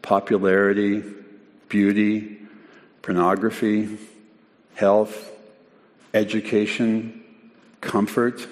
popularity, 0.02 1.04
beauty, 1.70 2.40
pornography, 3.04 4.00
health, 4.74 5.32
education, 6.16 7.24
comfort, 7.80 8.48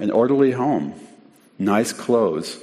an 0.00 0.10
orderly 0.10 0.50
home, 0.50 0.92
nice 1.60 1.92
clothes, 1.92 2.58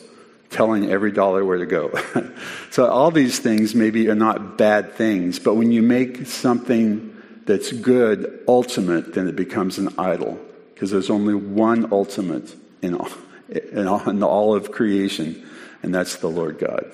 telling 0.50 0.92
every 0.92 1.14
dollar 1.14 1.46
where 1.46 1.60
to 1.60 1.66
go. 1.66 1.94
so 2.70 2.86
all 2.86 3.12
these 3.12 3.40
things 3.40 3.74
maybe 3.74 4.10
are 4.10 4.16
not 4.16 4.58
bad 4.58 4.92
things, 4.92 5.40
but 5.40 5.56
when 5.56 5.72
you 5.72 5.82
make 5.82 6.26
something 6.26 7.17
that's 7.48 7.72
good 7.72 8.44
ultimate, 8.48 9.14
then 9.14 9.28
it 9.28 9.36
becomes 9.36 9.78
an 9.78 9.90
idol 9.98 10.40
because 10.74 10.92
there's 10.92 11.10
only 11.10 11.34
one 11.34 11.92
ultimate 11.92 12.56
in 12.82 12.94
all, 12.94 13.10
in 13.50 14.22
all, 14.22 14.54
of 14.56 14.72
creation, 14.72 15.44
and 15.82 15.96
that's 15.96 16.18
the 16.18 16.28
Lord 16.28 16.60
God. 16.60 16.92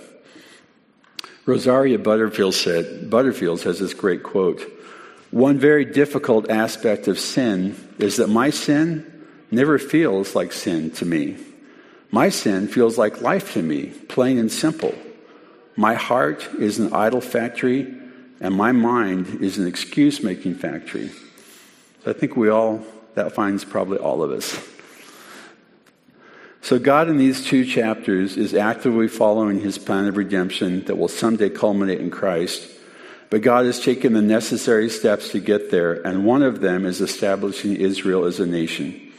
Rosaria 1.46 2.00
Butterfield 2.00 2.54
said, 2.54 3.10
Butterfield 3.10 3.62
has 3.64 3.80
this 3.80 3.94
great 3.94 4.24
quote. 4.24 4.62
One 5.32 5.58
very 5.58 5.84
difficult 5.84 6.50
aspect 6.50 7.10
of 7.10 7.20
sin 7.20 7.76
is 7.98 8.18
that 8.18 8.30
my 8.30 8.52
sin 8.52 9.26
never 9.52 9.78
feels 9.78 10.36
like 10.36 10.54
sin 10.54 10.92
to 10.92 11.06
me. 11.06 11.36
My 12.12 12.30
sin 12.30 12.68
feels 12.68 12.98
like 12.98 13.22
life 13.22 13.54
to 13.54 13.62
me, 13.62 13.88
plain 13.88 14.38
and 14.38 14.52
simple. 14.52 14.94
My 15.76 15.96
heart 15.96 16.48
is 16.60 16.80
an 16.80 16.94
idol 16.94 17.22
factory, 17.22 17.94
and 18.44 18.54
my 18.54 18.74
mind 18.74 19.42
is 19.42 19.58
an 19.58 19.66
excuse 19.66 20.22
making 20.22 20.56
factory. 20.56 21.10
So 22.04 22.12
I 22.12 22.14
think 22.14 22.36
we 22.36 22.50
all, 22.50 22.84
that 23.16 23.32
finds 23.32 23.64
probably 23.64 23.98
all 23.98 24.22
of 24.22 24.32
us. 24.32 24.62
So, 26.62 26.80
God 26.80 27.10
in 27.10 27.18
these 27.18 27.46
two 27.46 27.66
chapters 27.66 28.38
is 28.38 28.54
actively 28.54 29.10
following 29.10 29.60
his 29.60 29.78
plan 29.78 30.08
of 30.08 30.16
redemption 30.16 30.86
that 30.86 30.98
will 30.98 31.10
someday 31.10 31.50
culminate 31.50 32.00
in 32.00 32.10
Christ. 32.10 32.70
But 33.30 33.42
God 33.42 33.66
has 33.66 33.84
taken 33.84 34.14
the 34.14 34.22
necessary 34.22 34.90
steps 34.90 35.30
to 35.32 35.40
get 35.40 35.72
there, 35.72 36.06
and 36.08 36.26
one 36.26 36.42
of 36.42 36.62
them 36.62 36.86
is 36.86 37.02
establishing 37.02 37.76
Israel 37.76 38.24
as 38.24 38.40
a 38.40 38.46
nation. 38.46 39.12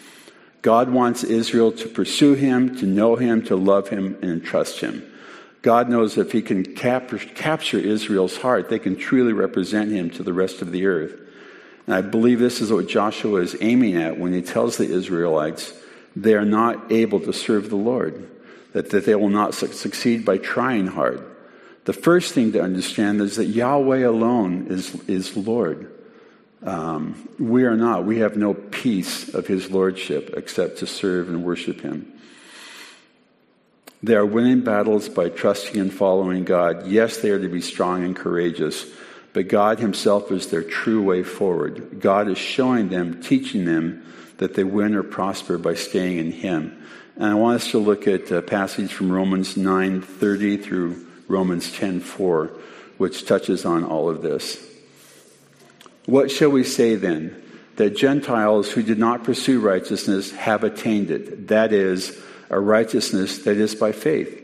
God 0.62 0.88
wants 0.88 1.22
Israel 1.22 1.72
to 1.72 1.88
pursue 1.88 2.32
him, 2.32 2.76
to 2.76 2.86
know 2.86 3.16
him, 3.16 3.42
to 3.44 3.56
love 3.56 3.88
him, 3.88 4.16
and 4.22 4.42
trust 4.42 4.80
him. 4.80 5.04
God 5.64 5.88
knows 5.88 6.18
if 6.18 6.30
he 6.30 6.42
can 6.42 6.74
cap- 6.74 7.10
capture 7.34 7.78
Israel's 7.78 8.36
heart, 8.36 8.68
they 8.68 8.78
can 8.78 8.96
truly 8.96 9.32
represent 9.32 9.90
him 9.90 10.10
to 10.10 10.22
the 10.22 10.34
rest 10.34 10.60
of 10.60 10.70
the 10.72 10.84
earth. 10.84 11.18
And 11.86 11.94
I 11.94 12.02
believe 12.02 12.38
this 12.38 12.60
is 12.60 12.70
what 12.70 12.86
Joshua 12.86 13.40
is 13.40 13.56
aiming 13.62 13.96
at 13.96 14.18
when 14.18 14.34
he 14.34 14.42
tells 14.42 14.76
the 14.76 14.84
Israelites 14.84 15.72
they 16.14 16.34
are 16.34 16.44
not 16.44 16.92
able 16.92 17.18
to 17.20 17.32
serve 17.32 17.70
the 17.70 17.76
Lord, 17.76 18.28
that, 18.74 18.90
that 18.90 19.06
they 19.06 19.14
will 19.14 19.30
not 19.30 19.54
su- 19.54 19.68
succeed 19.68 20.26
by 20.26 20.36
trying 20.36 20.86
hard. 20.86 21.24
The 21.86 21.94
first 21.94 22.34
thing 22.34 22.52
to 22.52 22.62
understand 22.62 23.22
is 23.22 23.36
that 23.36 23.46
Yahweh 23.46 24.06
alone 24.06 24.66
is, 24.68 24.94
is 25.08 25.34
Lord. 25.34 25.90
Um, 26.62 27.26
we 27.38 27.64
are 27.64 27.76
not. 27.76 28.04
We 28.04 28.18
have 28.18 28.36
no 28.36 28.52
piece 28.52 29.32
of 29.32 29.46
his 29.46 29.70
lordship 29.70 30.34
except 30.36 30.78
to 30.78 30.86
serve 30.86 31.30
and 31.30 31.42
worship 31.42 31.80
him. 31.80 32.13
They 34.04 34.16
are 34.16 34.26
winning 34.26 34.60
battles 34.60 35.08
by 35.08 35.30
trusting 35.30 35.80
and 35.80 35.90
following 35.90 36.44
God. 36.44 36.86
Yes, 36.86 37.16
they 37.18 37.30
are 37.30 37.40
to 37.40 37.48
be 37.48 37.62
strong 37.62 38.04
and 38.04 38.14
courageous, 38.14 38.84
but 39.32 39.48
God 39.48 39.78
himself 39.78 40.30
is 40.30 40.48
their 40.48 40.62
true 40.62 41.02
way 41.02 41.22
forward. 41.22 42.00
God 42.00 42.28
is 42.28 42.36
showing 42.36 42.90
them, 42.90 43.22
teaching 43.22 43.64
them 43.64 44.04
that 44.36 44.54
they 44.54 44.64
win 44.64 44.94
or 44.94 45.02
prosper 45.02 45.56
by 45.56 45.72
staying 45.72 46.18
in 46.18 46.32
Him. 46.32 46.76
And 47.16 47.24
I 47.24 47.34
want 47.34 47.62
us 47.62 47.70
to 47.70 47.78
look 47.78 48.06
at 48.06 48.30
a 48.30 48.42
passage 48.42 48.92
from 48.92 49.10
Romans 49.10 49.56
9:30 49.56 50.58
through 50.58 51.06
Romans 51.26 51.72
10:4, 51.72 52.50
which 52.98 53.24
touches 53.24 53.64
on 53.64 53.84
all 53.84 54.10
of 54.10 54.20
this. 54.20 54.58
What 56.04 56.30
shall 56.30 56.50
we 56.50 56.62
say 56.64 56.96
then? 56.96 57.34
That 57.76 57.96
Gentiles 57.96 58.70
who 58.70 58.82
did 58.82 58.98
not 58.98 59.24
pursue 59.24 59.60
righteousness 59.60 60.32
have 60.32 60.62
attained 60.62 61.10
it. 61.10 61.48
That 61.48 61.72
is, 61.72 62.16
a 62.50 62.60
righteousness 62.60 63.38
that 63.44 63.56
is 63.56 63.74
by 63.74 63.92
faith. 63.92 64.40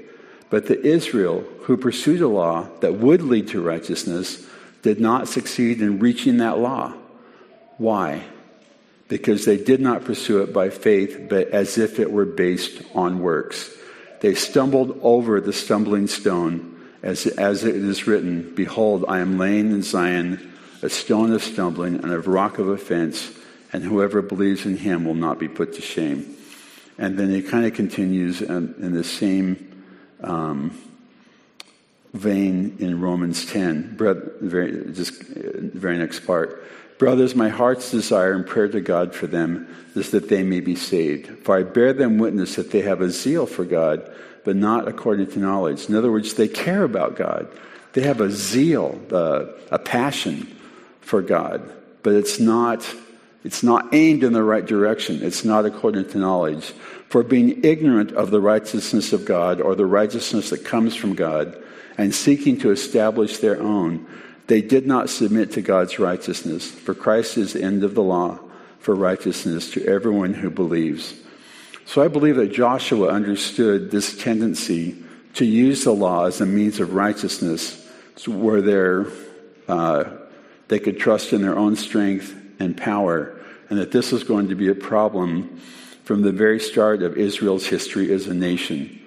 But 0.49 0.67
the 0.67 0.81
Israel 0.85 1.45
who 1.63 1.77
pursued 1.77 2.21
a 2.21 2.29
law 2.29 2.69
that 2.81 2.95
would 2.95 3.23
lead 3.23 3.49
to 3.49 3.63
righteousness 3.63 4.47
did 4.83 5.01
not 5.01 5.29
succeed 5.29 5.81
in 5.81 5.99
reaching 5.99 6.39
that 6.39 6.59
law. 6.59 6.95
Why? 7.79 8.25
because 9.11 9.45
they 9.45 9.57
did 9.57 9.81
not 9.81 10.05
pursue 10.05 10.41
it 10.41 10.55
by 10.55 10.71
faith, 10.71 11.27
but 11.29 11.49
as 11.49 11.77
if 11.77 11.99
it 11.99 12.11
were 12.13 12.25
based 12.25 12.81
on 12.95 13.19
works. 13.19 13.69
They 14.21 14.35
stumbled 14.35 14.99
over 15.03 15.41
the 15.41 15.53
stumbling 15.53 16.07
stone, 16.07 16.81
as, 17.03 17.27
as 17.27 17.65
it 17.65 17.75
is 17.75 18.07
written, 18.07 18.55
Behold, 18.55 19.05
I 19.09 19.19
am 19.19 19.37
laying 19.37 19.73
in 19.73 19.83
Zion 19.83 20.53
a 20.81 20.89
stone 20.89 21.33
of 21.33 21.43
stumbling 21.43 21.97
and 21.97 22.13
a 22.13 22.21
rock 22.21 22.59
of 22.59 22.69
offense, 22.69 23.33
and 23.73 23.83
whoever 23.83 24.23
believes 24.23 24.65
in 24.65 24.77
him 24.77 25.05
will 25.05 25.15
not 25.15 25.41
be 25.41 25.49
put 25.49 25.75
to 25.75 25.83
shame. 25.83 26.37
And 27.01 27.19
then 27.19 27.31
it 27.31 27.49
kind 27.49 27.65
of 27.65 27.73
continues 27.73 28.43
in, 28.43 28.75
in 28.79 28.93
the 28.93 29.03
same 29.03 29.85
um, 30.23 30.79
vein 32.13 32.77
in 32.79 33.01
Romans 33.01 33.47
10, 33.47 33.97
very, 33.97 34.93
just 34.93 35.23
uh, 35.23 35.61
very 35.75 35.97
next 35.97 36.21
part. 36.21 36.63
Brothers, 36.99 37.35
my 37.35 37.49
heart's 37.49 37.91
desire 37.91 38.35
and 38.35 38.47
prayer 38.47 38.69
to 38.69 38.83
God 38.83 39.15
for 39.15 39.27
them 39.27 39.67
is 39.95 40.11
that 40.11 40.29
they 40.29 40.43
may 40.43 40.61
be 40.61 40.77
saved. 40.77 41.43
For 41.43 41.57
I 41.57 41.63
bear 41.63 41.95
them 41.95 42.19
witness 42.19 42.57
that 42.57 42.71
they 42.71 42.83
have 42.83 43.01
a 43.01 43.09
zeal 43.09 43.47
for 43.47 43.65
God, 43.65 44.15
but 44.45 44.57
not 44.57 44.87
according 44.87 45.29
to 45.29 45.39
knowledge. 45.39 45.89
In 45.89 45.97
other 45.97 46.13
words, 46.13 46.35
they 46.35 46.49
care 46.49 46.85
about 46.85 47.17
God. 47.17 47.49
They 47.95 48.03
have 48.03 48.21
a 48.21 48.31
zeal, 48.31 49.01
uh, 49.11 49.47
a 49.71 49.79
passion 49.79 50.55
for 51.01 51.23
God, 51.23 51.63
but 52.03 52.13
it's 52.13 52.39
not, 52.39 52.87
it's 53.43 53.63
not 53.63 53.95
aimed 53.95 54.23
in 54.23 54.33
the 54.33 54.43
right 54.43 54.65
direction. 54.65 55.23
It's 55.23 55.45
not 55.45 55.65
according 55.65 56.09
to 56.11 56.19
knowledge. 56.19 56.73
For 57.09 57.23
being 57.23 57.65
ignorant 57.65 58.13
of 58.13 58.31
the 58.31 58.41
righteousness 58.41 59.13
of 59.13 59.25
God 59.25 59.61
or 59.61 59.75
the 59.75 59.87
righteousness 59.87 60.51
that 60.51 60.65
comes 60.65 60.95
from 60.95 61.15
God 61.15 61.57
and 61.97 62.15
seeking 62.15 62.59
to 62.59 62.71
establish 62.71 63.39
their 63.39 63.61
own, 63.61 64.07
they 64.47 64.61
did 64.61 64.87
not 64.87 65.11
submit 65.11 65.53
to 65.53 65.63
God's 65.63 65.99
righteousness, 65.99 66.71
for 66.71 66.95
Christ 66.95 67.39
is 67.39 67.53
the 67.53 67.63
end 67.63 67.83
of 67.83 67.95
the 67.95 68.03
law 68.03 68.39
for 68.79 68.95
righteousness 68.95 69.71
to 69.73 69.87
everyone 69.87 70.35
who 70.35 70.51
believes. 70.51 71.15
So 71.87 72.03
I 72.03 72.09
believe 72.09 72.37
that 72.37 72.53
Joshua 72.53 73.09
understood 73.09 73.91
this 73.91 74.17
tendency 74.17 75.03
to 75.35 75.45
use 75.45 75.85
the 75.85 75.93
law 75.93 76.27
as 76.27 76.41
a 76.41 76.47
means 76.47 76.81
of 76.81 76.95
righteousness 76.95 77.77
where 78.27 79.07
uh, 79.67 80.05
they 80.69 80.79
could 80.79 80.99
trust 80.99 81.33
in 81.33 81.43
their 81.43 81.57
own 81.57 81.77
strength 81.77 82.35
and 82.61 82.77
power, 82.77 83.35
and 83.69 83.79
that 83.79 83.91
this 83.91 84.13
was 84.13 84.23
going 84.23 84.49
to 84.49 84.55
be 84.55 84.69
a 84.69 84.75
problem 84.75 85.61
from 86.05 86.23
the 86.23 86.33
very 86.33 86.61
start 86.61 87.03
of 87.03 87.17
Israel's 87.17 87.67
history 87.67 88.13
as 88.13 88.27
a 88.27 88.35
nation. 88.35 89.01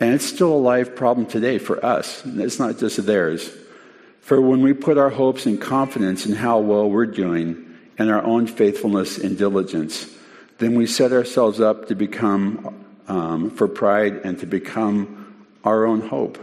And 0.00 0.14
it's 0.14 0.26
still 0.26 0.52
a 0.52 0.58
live 0.58 0.94
problem 0.94 1.26
today 1.26 1.58
for 1.58 1.84
us. 1.84 2.22
It's 2.26 2.58
not 2.58 2.78
just 2.78 3.04
theirs. 3.06 3.50
For 4.20 4.40
when 4.40 4.60
we 4.60 4.72
put 4.72 4.98
our 4.98 5.10
hopes 5.10 5.46
and 5.46 5.60
confidence 5.60 6.26
in 6.26 6.34
how 6.34 6.58
well 6.58 6.90
we're 6.90 7.06
doing 7.06 7.76
and 7.96 8.10
our 8.10 8.22
own 8.22 8.46
faithfulness 8.46 9.18
and 9.18 9.38
diligence, 9.38 10.06
then 10.58 10.74
we 10.74 10.86
set 10.86 11.12
ourselves 11.12 11.60
up 11.60 11.88
to 11.88 11.94
become 11.94 12.84
um, 13.08 13.50
for 13.50 13.68
pride 13.68 14.22
and 14.24 14.38
to 14.40 14.46
become 14.46 15.46
our 15.64 15.86
own 15.86 16.00
hope. 16.00 16.38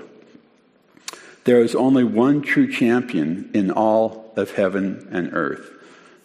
There 1.44 1.62
is 1.62 1.76
only 1.76 2.04
one 2.04 2.42
true 2.42 2.72
champion 2.72 3.52
in 3.54 3.70
all 3.70 4.32
of 4.38 4.52
heaven 4.52 5.08
and 5.12 5.34
earth 5.34 5.70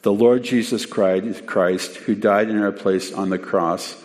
the 0.02 0.12
Lord 0.12 0.44
Jesus 0.44 0.86
Christ, 0.86 1.96
who 1.96 2.14
died 2.14 2.50
in 2.50 2.58
our 2.62 2.72
place 2.72 3.12
on 3.12 3.30
the 3.30 3.38
cross 3.38 3.96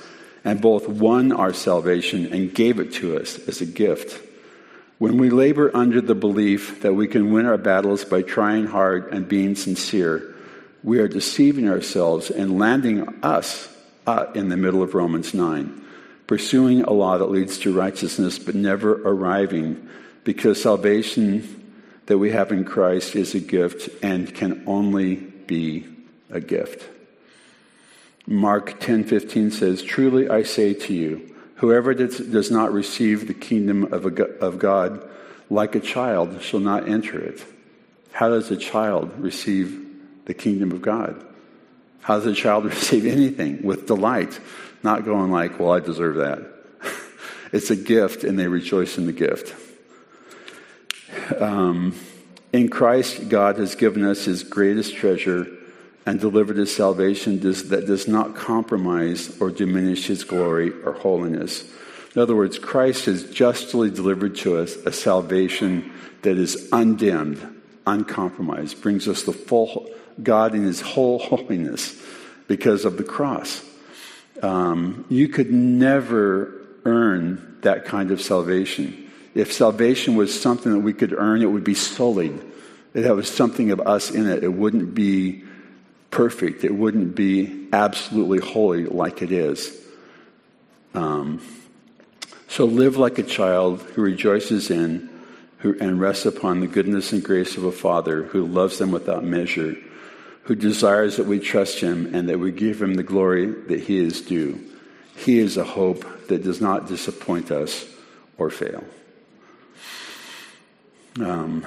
and 0.44 0.62
both 0.62 0.88
won 0.88 1.32
our 1.32 1.54
salvation 1.54 2.34
and 2.34 2.54
gave 2.54 2.80
it 2.80 2.94
to 2.94 3.18
us 3.18 3.40
as 3.48 3.62
a 3.62 3.66
gift. 3.66 4.22
When 4.98 5.18
we 5.18 5.30
labor 5.30 5.72
under 5.76 6.02
the 6.02 6.16
belief 6.16 6.82
that 6.82 6.94
we 6.94 7.08
can 7.08 7.32
win 7.32 7.46
our 7.46 7.58
battles 7.58 8.06
by 8.06 8.22
trying 8.22 8.68
hard 8.68 9.12
and 9.14 9.28
being 9.28 9.56
sincere, 9.56 10.36
we 10.84 11.00
are 11.00 11.08
deceiving 11.08 11.70
ourselves 11.70 12.30
and 12.30 12.60
landing 12.60 13.08
us 13.24 13.70
uh, 14.06 14.28
in 14.36 14.50
the 14.50 14.58
middle 14.58 14.84
of 14.84 14.96
Romans 14.96 15.34
9, 15.34 15.82
pursuing 16.28 16.84
a 16.84 16.92
law 16.92 17.18
that 17.18 17.32
leads 17.32 17.58
to 17.60 17.74
righteousness 17.74 18.38
but 18.38 18.56
never 18.56 19.02
arriving 19.08 19.88
because 20.24 20.62
salvation 20.62 21.62
that 22.06 22.18
we 22.18 22.32
have 22.32 22.52
in 22.52 22.66
Christ 22.66 23.16
is 23.16 23.34
a 23.34 23.40
gift 23.40 23.90
and 24.04 24.34
can 24.34 24.64
only 24.68 25.33
be 25.48 25.86
a 26.30 26.40
gift. 26.40 26.90
Mark 28.26 28.80
10:15 28.80 29.52
says, 29.52 29.82
"Truly 29.82 30.30
I 30.30 30.44
say 30.44 30.74
to 30.74 30.94
you, 30.94 31.22
whoever 31.56 31.94
does 31.94 32.52
not 32.52 32.74
receive 32.74 33.28
the 33.28 33.34
kingdom 33.34 33.88
of 33.92 34.60
God 34.60 35.10
like 35.50 35.76
a 35.76 35.80
child 35.80 36.42
shall 36.42 36.62
not 36.62 36.88
enter 36.88 37.20
it." 37.20 37.44
How 38.14 38.30
does 38.30 38.52
a 38.52 38.56
child 38.56 39.12
receive 39.18 39.80
the 40.26 40.34
kingdom 40.34 40.72
of 40.72 40.82
God? 40.82 41.22
How 42.02 42.16
does 42.16 42.28
a 42.28 42.34
child 42.34 42.66
receive 42.76 43.06
anything? 43.06 43.64
With 43.64 43.88
delight, 43.88 44.40
not 44.84 45.06
going 45.06 45.32
like, 45.32 45.60
"Well, 45.60 45.72
I 45.72 45.80
deserve 45.80 46.16
that." 46.18 46.42
it's 47.52 47.72
a 47.72 47.76
gift, 47.76 48.24
and 48.24 48.40
they 48.40 48.48
rejoice 48.48 48.98
in 48.98 49.06
the 49.06 49.14
gift. 49.14 49.54
Um, 51.40 51.94
in 52.54 52.70
Christ, 52.70 53.28
God 53.28 53.58
has 53.58 53.76
given 53.76 54.06
us 54.06 54.26
His 54.26 54.44
greatest 54.44 54.96
treasure 54.96 55.48
and 56.06 56.20
delivered 56.20 56.58
his 56.58 56.76
salvation 56.76 57.40
that 57.40 57.86
does 57.88 58.08
not 58.08 58.36
compromise 58.36 59.40
or 59.40 59.50
diminish 59.50 60.08
his 60.08 60.24
glory 60.24 60.72
or 60.84 60.94
holiness. 60.94 61.64
In 62.16 62.22
other 62.22 62.36
words, 62.36 62.60
Christ 62.60 63.06
has 63.06 63.30
justly 63.30 63.90
delivered 63.90 64.36
to 64.38 64.58
us 64.58 64.76
a 64.76 64.92
salvation 64.92 65.92
that 66.22 66.38
is 66.38 66.70
undimmed, 66.72 67.42
uncompromised, 67.88 68.82
brings 68.82 69.08
us 69.08 69.24
the 69.24 69.34
full 69.34 69.90
God 70.22 70.54
in 70.54 70.64
his 70.64 70.82
whole 70.82 71.20
holiness 71.20 72.00
because 72.48 72.86
of 72.86 72.98
the 72.98 73.04
cross. 73.04 73.64
Um, 74.42 75.06
you 75.10 75.30
could 75.30 75.52
never 75.52 76.54
earn 76.86 77.58
that 77.62 77.86
kind 77.86 78.12
of 78.12 78.22
salvation. 78.22 79.03
If 79.36 79.52
salvation 79.52 80.16
was 80.16 80.40
something 80.40 80.72
that 80.72 80.80
we 80.80 80.94
could 80.94 81.14
earn, 81.14 81.42
it 81.42 81.52
would 81.52 81.64
be 81.64 81.74
sullied. 81.74 82.40
It 82.94 83.16
was 83.16 83.30
something 83.30 83.72
of 83.72 83.80
us 83.82 84.12
in 84.12 84.30
it. 84.30 84.44
It 84.44 84.54
wouldn't 84.54 84.94
be 84.94 85.44
perfect. 86.12 86.64
It 86.64 86.76
wouldn't 86.76 87.16
be 87.16 87.68
absolutely 87.74 88.40
holy 88.40 88.86
like 88.86 89.22
it 89.24 89.32
is. 89.32 89.76
Um, 90.94 91.42
so 92.48 92.66
live 92.66 92.98
like 92.98 93.18
a 93.18 93.24
child 93.24 93.82
who 93.82 94.04
rejoices 94.04 94.70
in 94.70 95.10
who, 95.58 95.76
and 95.80 96.00
rests 96.00 96.26
upon 96.26 96.60
the 96.60 96.68
goodness 96.68 97.14
and 97.14 97.24
grace 97.24 97.58
of 97.58 97.64
a 97.64 97.72
Father 97.72 98.24
who 98.24 98.46
loves 98.46 98.78
them 98.78 98.92
without 98.92 99.24
measure, 99.24 99.76
who 100.44 100.54
desires 100.54 101.18
that 101.18 101.26
we 101.26 101.40
trust 101.40 101.80
Him 101.80 102.14
and 102.14 102.30
that 102.30 102.38
we 102.38 102.52
give 102.52 102.80
Him 102.80 102.94
the 102.94 103.02
glory 103.02 103.48
that 103.48 103.80
He 103.80 103.98
is 103.98 104.22
due. 104.22 104.60
He 105.16 105.40
is 105.40 105.58
a 105.58 105.64
hope 105.64 106.28
that 106.28 106.44
does 106.44 106.62
not 106.62 106.88
disappoint 106.88 107.50
us 107.50 107.88
or 108.38 108.52
fail. 108.52 108.84
Um, 111.20 111.66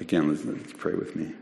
again, 0.00 0.28
let's, 0.28 0.44
let's 0.44 0.72
pray 0.72 0.94
with 0.94 1.14
me. 1.14 1.32